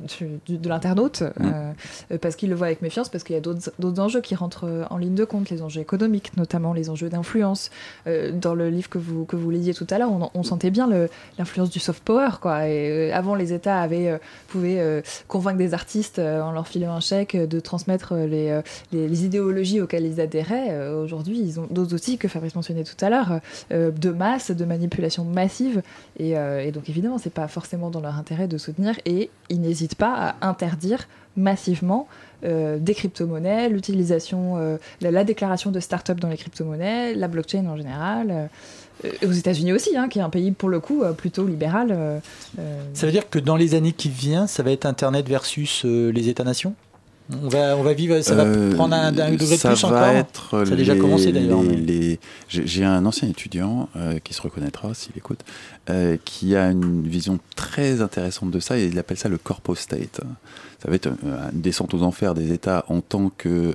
[0.47, 1.27] du- de l'internaute, Mm.
[1.47, 1.73] euh,
[2.13, 4.67] euh, parce qu'il le voit avec méfiance, parce qu'il y a d'autres enjeux qui rentrent
[4.67, 7.71] euh, en ligne de compte, les enjeux économiques, notamment les enjeux d'influence.
[8.07, 10.71] Euh, dans le livre que vous, que vous lisiez tout à l'heure, on, on sentait
[10.71, 10.89] bien
[11.39, 12.29] l'influence du soft power.
[12.41, 12.69] Quoi.
[12.69, 16.69] Et, euh, avant, les États avaient, euh, pouvaient euh, convaincre des artistes euh, en leur
[16.69, 18.61] filant un chèque euh, de transmettre euh, les, euh,
[18.93, 20.69] les, les idéologies auxquelles ils adhéraient.
[20.71, 23.41] Euh, Aujourd'hui, ils ont d'autres outils que Fabrice mentionnait tout à l'heure,
[23.73, 25.83] euh, de masse, de manipulation massive.
[26.19, 28.99] Et, euh, et donc, évidemment, c'est pas forcément dans leur intérêt de soutenir.
[29.05, 32.09] Et ils n'hésitent pas à interdire massivement
[32.45, 37.67] euh, des crypto-monnaies, l'utilisation, euh, la, la déclaration de start-up dans les crypto-monnaies, la blockchain
[37.67, 38.51] en général.
[39.27, 42.21] aux États-Unis aussi, hein, qui est un pays pour le coup plutôt libéral.
[42.93, 46.29] Ça veut dire que dans les années qui viennent, ça va être Internet versus les
[46.29, 46.75] États-nations?
[47.45, 49.83] On va, on va vivre, ça va Euh, prendre un, un degré de ça plus
[49.83, 51.63] va encore Être Ça a déjà commencé d'ailleurs.
[51.63, 52.19] mais-
[52.49, 55.41] J'ai un ancien étudiant euh, qui se reconnaîtra s'il écoute,
[55.91, 59.75] euh, qui a une vision très intéressante de ça et il appelle ça le corpo
[59.75, 60.21] state.
[60.83, 61.07] Ça va être
[61.53, 63.75] une descente aux enfers des États en tant que,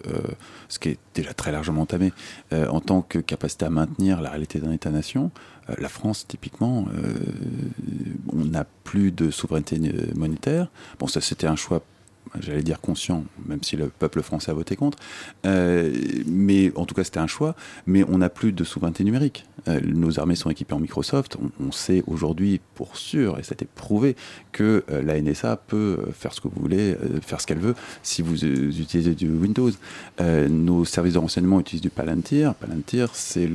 [0.67, 2.11] ce qui est déjà très largement entamé,
[2.51, 5.31] en tant que capacité à maintenir la réalité d'un État-nation.
[5.79, 6.85] La France, typiquement,
[8.33, 9.79] on n'a plus de souveraineté
[10.15, 10.67] monétaire.
[10.99, 11.81] Bon, ça c'était un choix
[12.39, 14.97] j'allais dire conscient, même si le peuple français a voté contre.
[15.45, 15.93] Euh,
[16.25, 17.55] mais en tout cas, c'était un choix.
[17.85, 19.45] Mais on n'a plus de souveraineté numérique.
[19.67, 21.37] Euh, nos armées sont équipées en Microsoft.
[21.59, 24.15] On, sait aujourd'hui pour sûr, et ça a été prouvé,
[24.51, 28.21] que euh, la NSA peut faire ce que vous voulez, faire ce qu'elle veut, si
[28.21, 29.71] vous utilisez du Windows.
[30.19, 32.55] Nos services de renseignement utilisent du Palantir.
[32.55, 33.49] Palantir, c'est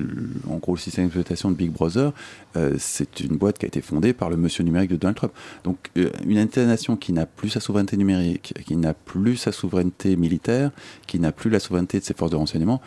[0.49, 2.13] en gros le système d'exploitation de Big Brother.
[2.79, 5.33] C'est une boîte qui a été fondée par le monsieur numérique de Donald Trump.
[5.65, 5.91] Donc,
[6.27, 10.71] une État-nation qui n'a plus sa souveraineté numérique, n'a plus sa souveraineté militaire,
[11.07, 12.81] qui n'a plus la souveraineté de ses forces de renseignement,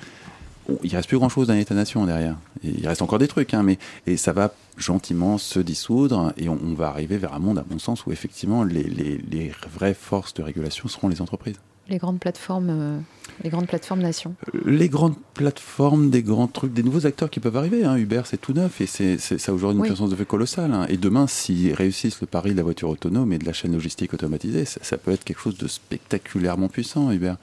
[0.83, 2.37] il reste plus grand-chose d'un État-nation derrière.
[2.63, 3.77] Il reste encore des trucs, hein, mais
[4.07, 7.77] et ça va gentiment se dissoudre et on, va arriver vers un monde, à mon
[7.77, 11.59] sens, où effectivement les- les vraies forces de régulation seront les entreprises.
[11.87, 12.97] Les grandes plateformes, euh,
[13.43, 14.33] les grandes plateformes nations.
[14.65, 17.83] Les grandes plateformes, des grands trucs, des nouveaux acteurs qui peuvent arriver.
[17.85, 17.95] Hein.
[17.97, 19.89] Uber, c'est tout neuf et c'est, ça a aujourd'hui une Oui.
[19.89, 20.73] puissance de fait colossale.
[20.73, 20.87] hein.
[20.89, 24.15] Et demain, s'ils réussissent le pari de la voiture autonome et de la chaîne logistique
[24.15, 27.35] automatisée, ça, ça peut être quelque chose de spectaculairement puissant, Uber.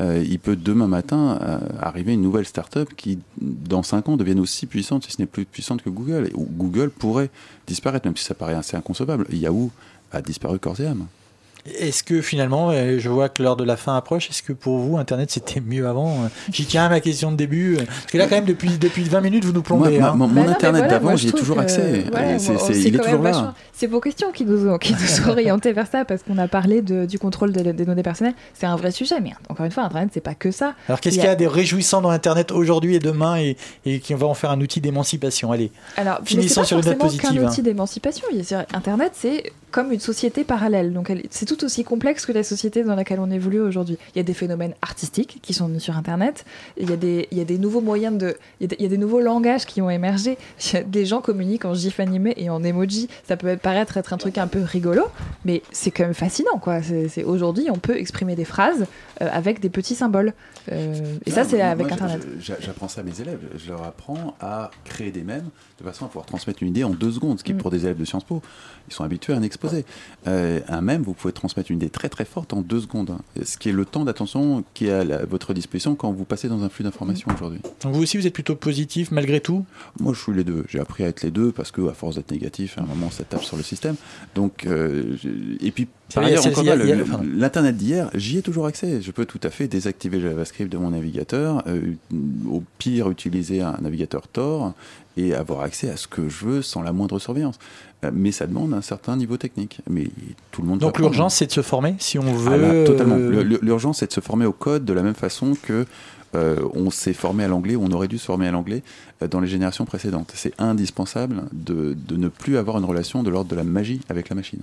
[0.00, 4.40] Euh, il peut demain matin euh, arriver une nouvelle start-up qui, dans 5 ans, devienne
[4.40, 6.28] aussi puissante, si ce n'est plus puissante que Google.
[6.28, 7.28] Et Google pourrait
[7.66, 9.26] disparaître, même si ça paraît assez inconcevable.
[9.30, 9.70] Yahoo
[10.10, 11.06] a disparu corps et âme.
[11.78, 14.78] Est-ce que finalement, euh, je vois que l'heure de la fin approche, est-ce que pour
[14.78, 17.76] vous, Internet, c'était mieux avant Euh, J'y tiens à ma question de début.
[17.76, 19.98] euh, Parce que là, quand même, depuis, depuis 20 minutes, vous nous plombez.
[19.98, 20.14] Moi, hein.
[20.14, 21.80] mon- Bah mon non, mais Internet voilà, d'avant, j'y ai toujours que- accès.
[22.12, 23.30] ouais, c'est- c'est- c'est il est toujours là.
[23.32, 24.98] vachement- C'est vos questions qui nous ont, qui nous
[25.28, 28.34] ont orientés vers ça, parce qu'on a parlé de- du contrôle des, des données personnelles.
[28.54, 30.74] C'est un vrai sujet, mais encore une fois, Internet, c'est pas que ça.
[30.88, 33.56] Alors, qu'est-ce qu'il y a- de réjouissant dans Internet aujourd'hui et demain et,
[33.86, 35.52] et qui va en faire un outil d'émancipation?
[35.52, 35.70] Allez.
[35.96, 37.50] Alors, Finissons c'est pas sur une note forcément positive, qu'un hein.
[37.50, 38.26] outil d'émancipation.
[38.42, 40.92] C'est- Internet, c'est comme une société parallèle.
[40.92, 43.98] Donc, c'est tout aussi complexe que la société dans laquelle on évolue aujourd'hui.
[44.14, 46.44] Il y a des phénomènes artistiques qui sont sur Internet.
[46.78, 48.76] Il y a des, il y a des nouveaux moyens de, il y, a des,
[48.78, 50.38] il y a des nouveaux langages qui ont émergé.
[50.86, 53.08] Des gens communiquent en gif animé et en emoji.
[53.26, 55.02] Ça peut paraître être un truc un peu rigolo,
[55.44, 56.80] mais c'est quand même fascinant, quoi.
[56.82, 58.86] C'est, aujourd'hui, on peut exprimer des phrases
[59.20, 60.32] euh, avec des petits symboles.
[60.72, 60.94] Euh,
[61.26, 62.26] et ça, c'est avec moi, Internet.
[62.40, 63.40] J'apprends ça à mes élèves.
[63.56, 65.48] Je leur apprends à créer des mèmes
[65.78, 67.58] de façon à pouvoir transmettre une idée en deux secondes, ce qui Mm.
[67.58, 68.42] pour des élèves de Sciences Po,
[68.88, 69.84] ils sont habitués à un exposé.
[70.26, 73.42] Euh, un mème, vous pouvez transmettre une idée très très forte en deux secondes, hein.
[73.44, 76.24] ce qui est le temps d'attention qui est à, la- à votre disposition quand vous
[76.24, 77.60] passez dans un flux d'informations aujourd'hui.
[77.82, 79.64] Donc, vous aussi, vous êtes plutôt positif malgré tout?
[79.98, 80.64] Moi, je suis les deux.
[80.68, 83.10] J'ai appris à être les deux parce que, à force d'être négatif, à un moment,
[83.10, 83.96] ça tape sur le système.
[84.36, 85.16] Donc, euh,
[85.60, 86.64] et puis, par ailleurs, encore
[87.24, 89.00] l'internet d'hier, j'y ai toujours accès.
[89.00, 91.94] Je peux tout à fait désactiver JavaScript de mon navigateur, euh,
[92.48, 94.74] au pire utiliser un navigateur Tor
[95.16, 97.58] et avoir accès à ce que je veux sans la moindre surveillance.
[98.04, 99.80] Euh, mais ça demande un certain niveau technique.
[99.88, 100.08] Mais
[100.50, 100.78] tout le monde.
[100.78, 102.52] Donc, l'urgence, c'est de se former si on veut.
[102.52, 103.16] ah là, totalement.
[103.16, 105.84] euh, L'urgence, c'est de se former au code de la même façon que
[106.34, 108.82] euh, on s'est formé à l'anglais, ou on aurait dû se former à l'anglais
[109.22, 110.32] euh, dans les générations précédentes.
[110.34, 114.28] C'est indispensable de, de ne plus avoir une relation de l'ordre de la magie avec
[114.28, 114.60] la machine.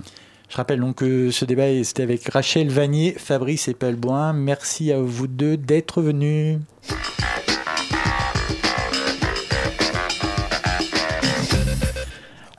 [0.49, 4.31] Je rappelle donc que ce débat c'était avec Rachel Vanier, Fabrice Epelboin.
[4.31, 6.59] Merci à vous deux d'être venus.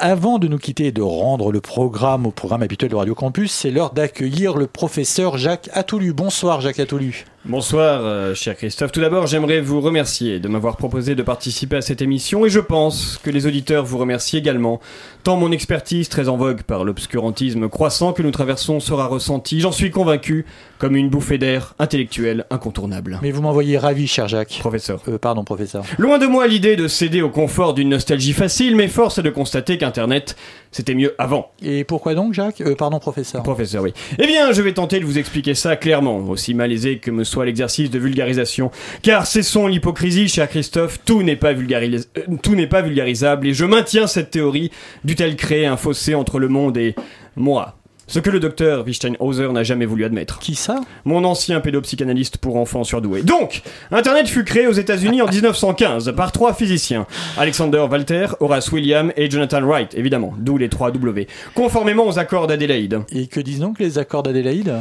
[0.00, 3.50] Avant de nous quitter et de rendre le programme au programme habituel de Radio Campus,
[3.50, 6.12] c'est l'heure d'accueillir le professeur Jacques Atoulu.
[6.12, 7.24] Bonsoir Jacques Atoulu.
[7.48, 8.92] Bonsoir, euh, cher Christophe.
[8.92, 12.60] Tout d'abord, j'aimerais vous remercier de m'avoir proposé de participer à cette émission et je
[12.60, 14.80] pense que les auditeurs vous remercient également.
[15.24, 19.72] Tant mon expertise, très en vogue par l'obscurantisme croissant que nous traversons, sera ressentie, j'en
[19.72, 20.44] suis convaincu,
[20.76, 23.18] comme une bouffée d'air intellectuelle incontournable.
[23.22, 24.58] Mais vous m'envoyez ravi, cher Jacques.
[24.60, 25.00] Professeur.
[25.08, 25.84] Euh, pardon, professeur.
[25.96, 29.30] Loin de moi l'idée de céder au confort d'une nostalgie facile, mais force est de
[29.30, 30.36] constater qu'Internet,
[30.70, 31.50] c'était mieux avant.
[31.62, 32.60] Et pourquoi donc, Jacques?
[32.60, 33.42] Euh, Pardon, professeur.
[33.42, 33.94] Professeur, oui.
[34.18, 37.37] Eh bien, je vais tenter de vous expliquer ça clairement, aussi malaisé que me soit
[37.44, 38.70] l'exercice de vulgarisation.
[39.02, 43.54] Car cessons l'hypocrisie, cher Christophe, tout n'est pas, vulgaris- euh, tout n'est pas vulgarisable, et
[43.54, 44.70] je maintiens cette théorie,
[45.04, 46.94] dût-elle créer un fossé entre le monde et
[47.36, 47.74] moi.
[48.10, 50.38] Ce que le docteur Wittgenhauser n'a jamais voulu admettre.
[50.38, 50.80] Qui ça?
[51.04, 53.20] Mon ancien pédopsychanalyste pour enfants surdoués.
[53.22, 53.60] Donc,
[53.90, 59.28] Internet fut créé aux États-Unis en 1915 par trois physiciens Alexander Walter, Horace William et
[59.30, 61.28] Jonathan Wright, évidemment, d'où les trois W.
[61.54, 63.00] Conformément aux accords d'Adélaïde.
[63.12, 64.72] Et que disent donc les accords d'Adélaïde?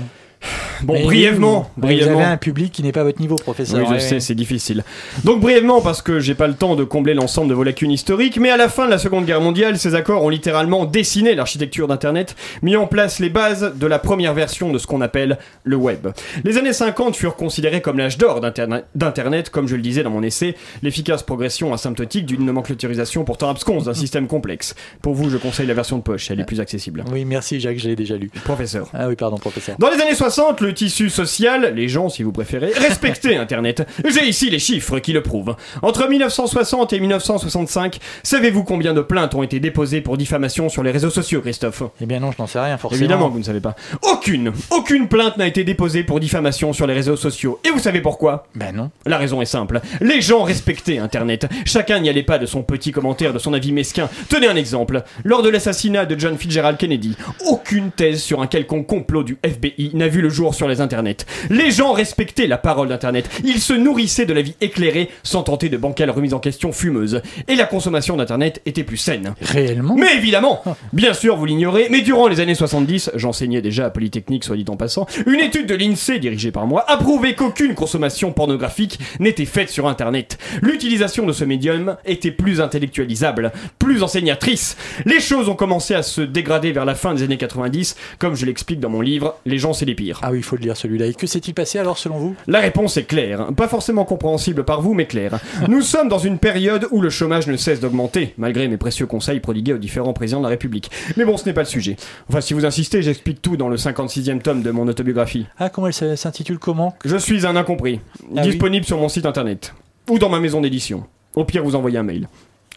[0.84, 2.14] Bon, Mais brièvement, vous- brièvement.
[2.16, 3.80] Vous avez un public qui n'est pas à votre niveau, professeur.
[3.80, 4.00] Oui, je Ouais.
[4.00, 4.84] sais, c'est difficile.
[5.24, 8.38] Donc brièvement, parce que j'ai pas le temps de combler l'ensemble de vos lacunes historiques,
[8.40, 11.88] mais à la fin de la Seconde Guerre mondiale, ces accords ont littéralement dessiné l'architecture
[11.88, 15.76] d'Internet, mis en place les bases de la première version de ce qu'on appelle le
[15.76, 16.08] web.
[16.44, 20.10] Les années 50 furent considérées comme l'âge d'or d'Internet, d'Internet, comme je le disais dans
[20.10, 24.76] mon essai, l'efficace progression asymptotique d'une nomenclaturisation pourtant absconce d'un système complexe.
[25.02, 27.04] Pour vous, je conseille la version de poche, elle est plus accessible.
[27.12, 28.30] Oui, merci Jacques, je l'ai déjà lu.
[28.44, 28.90] Professeur.
[28.94, 29.76] Ah oui, pardon, professeur.
[29.80, 33.88] Dans les années 60, le le tissu social, les gens si vous préférez, respectaient Internet.
[34.06, 35.56] J'ai ici les chiffres qui le prouvent.
[35.82, 40.92] Entre 1960 et 1965, savez-vous combien de plaintes ont été déposées pour diffamation sur les
[40.92, 41.84] réseaux sociaux, Christophe?
[42.02, 43.00] Eh bien non, je n'en sais rien forcément.
[43.00, 43.76] Évidemment vous ne savez pas.
[44.02, 47.62] Aucune, aucune plainte n'a été déposée pour diffamation sur les réseaux sociaux.
[47.64, 48.48] Et vous savez pourquoi?
[48.54, 48.92] Ben non.
[49.06, 49.80] La raison est simple.
[50.02, 51.48] Les gens respectaient Internet.
[51.64, 54.10] Chacun n'y allait pas de son petit commentaire, de son avis mesquin.
[54.28, 55.04] Tenez un exemple.
[55.24, 57.16] Lors de l'assassinat de John Fitzgerald Kennedy,
[57.46, 61.26] aucune thèse sur un quelconque complot du FBI n'a vu le jour sur les internets.
[61.50, 63.30] Les gens respectaient la parole d'Internet.
[63.44, 67.22] Ils se nourrissaient de la vie éclairée sans tenter de bancales remises en question fumeuses.
[67.48, 69.36] Et la consommation d'Internet était plus saine.
[69.42, 69.96] Réellement?
[69.96, 74.44] Mais évidemment Bien sûr, vous l'ignorez, mais durant les années 70, j'enseignais déjà à Polytechnique,
[74.44, 78.32] soit dit en passant, une étude de l'INSEE dirigée par moi a prouvé qu'aucune consommation
[78.32, 80.38] pornographique n'était faite sur Internet.
[80.62, 84.78] L'utilisation de ce médium était plus intellectualisable, plus enseignatrice.
[85.06, 88.46] Les choses ont commencé à se dégrader vers la fin des années 90, comme je
[88.46, 90.20] l'explique dans mon livre Les gens c'est les pires.
[90.24, 91.06] Ah oui, faut le lire celui-là.
[91.08, 92.36] Et que s'est-il passé alors selon vous?
[92.48, 95.40] La réponse est claire, pas forcément compréhensible par vous, mais claire.
[95.68, 99.40] Nous sommes dans une période où le chômage ne cesse d'augmenter, malgré mes précieux conseils
[99.40, 100.90] prodigués aux différents présidents de la République.
[101.18, 101.96] Mais bon, ce n'est pas le sujet.
[102.30, 105.46] Enfin, si vous insistez, j'explique tout dans le 56e tome de mon autobiographie.
[105.60, 106.96] Ah, comment elle s'intitule comment?
[107.06, 108.00] Je suis un incompris,
[108.36, 108.50] Ah oui.
[108.50, 109.74] disponible sur mon site internet,
[110.10, 111.04] ou dans ma maison d'édition.
[111.36, 112.28] Au pire, vous envoyez un mail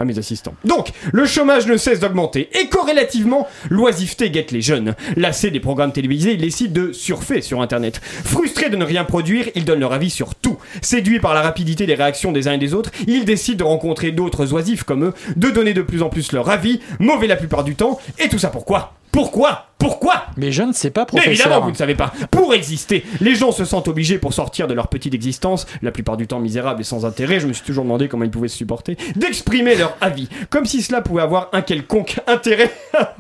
[0.01, 0.55] à mes assistants.
[0.65, 4.95] Donc, le chômage ne cesse d'augmenter et corrélativement, l'oisiveté guette les jeunes.
[5.17, 8.01] Lassés des programmes télévisés, ils décident de surfer sur Internet.
[8.03, 10.59] Frustrés de ne rien produire, ils donnent leur avis sur tout.
[10.83, 14.11] Séduits par la rapidité des réactions des uns et des autres, ils décident de rencontrer
[14.11, 17.65] d'autres oisifs comme eux, de donner de plus en plus leur avis, mauvais la plupart
[17.65, 19.00] du temps, et tout ça pourquoi?
[19.13, 19.67] Pourquoi?
[19.81, 20.27] Pourquoi?
[20.37, 21.33] Mais je ne sais pas, mais professeur.
[21.33, 22.13] évidemment, vous ne savez pas.
[22.31, 26.19] Pour exister, les gens se sentent obligés pour sortir de leur petite existence, la plupart
[26.19, 28.59] du temps misérable et sans intérêt, je me suis toujours demandé comment ils pouvaient se
[28.59, 32.71] supporter, d'exprimer leur avis, comme si cela pouvait avoir un quelconque intérêt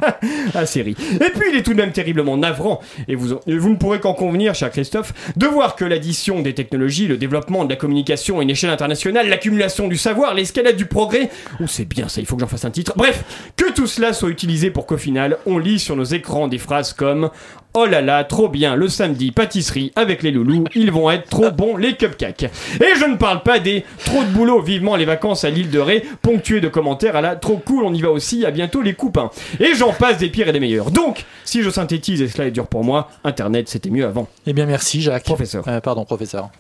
[0.55, 0.97] à série.
[1.14, 3.99] Et puis il est tout de même terriblement navrant, et vous, et vous ne pourrez
[3.99, 8.38] qu'en convenir, cher Christophe, de voir que l'addition des technologies, le développement de la communication
[8.38, 12.26] à une échelle internationale, l'accumulation du savoir, l'escalade du progrès, ou c'est bien ça, il
[12.26, 13.24] faut que j'en fasse un titre, bref,
[13.57, 16.92] que tout cela soit utilisé pour qu'au final, on lit sur nos écrans des phrases
[16.92, 17.30] comme
[17.72, 21.52] Oh là là, trop bien, le samedi, pâtisserie avec les loulous, ils vont être trop
[21.52, 22.42] bons les cupcakes.
[22.42, 25.78] Et je ne parle pas des trop de boulot, vivement les vacances à l'île de
[25.78, 28.94] Ré, ponctuées de commentaires à la trop cool, on y va aussi, à bientôt les
[28.94, 29.30] coupins.
[29.60, 30.90] Et j'en passe des pires et des meilleurs.
[30.90, 34.26] Donc, si je synthétise, et cela est dur pour moi, Internet c'était mieux avant.
[34.46, 35.24] Eh bien, merci, Jacques.
[35.24, 35.62] Professeur.
[35.68, 36.50] Euh, pardon, professeur.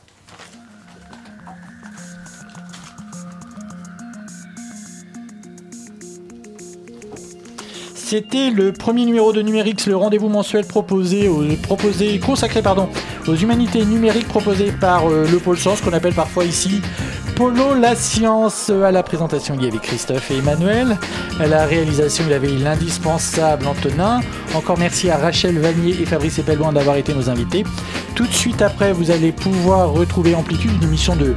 [8.10, 11.44] C'était le premier numéro de Numérix, le rendez-vous mensuel proposé, aux,
[12.20, 12.60] consacré
[13.28, 16.82] aux humanités numériques proposé par euh, le pôle science qu'on appelle parfois ici
[17.48, 18.68] La science.
[18.68, 20.98] À la présentation, il y avait Christophe et Emmanuel.
[21.40, 24.20] À la réalisation, il y avait l'indispensable Antonin.
[24.54, 27.64] Encore merci à Rachel Vanier et Fabrice Epelloin d'avoir été nos invités.
[28.14, 31.34] Tout de suite après, vous allez pouvoir retrouver Amplitude, une émission de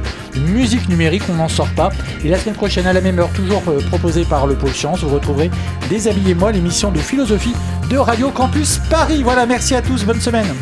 [0.52, 1.88] musique numérique, on n'en sort pas.
[2.22, 5.02] Et la semaine prochaine, à la même heure, toujours euh, proposée par le Pôle Science,
[5.02, 5.50] vous retrouverez
[5.88, 7.54] Déshabillez-moi, l'émission de philosophie
[7.88, 9.22] de Radio Campus Paris.
[9.22, 10.54] Voilà, merci à tous, bonne semaine.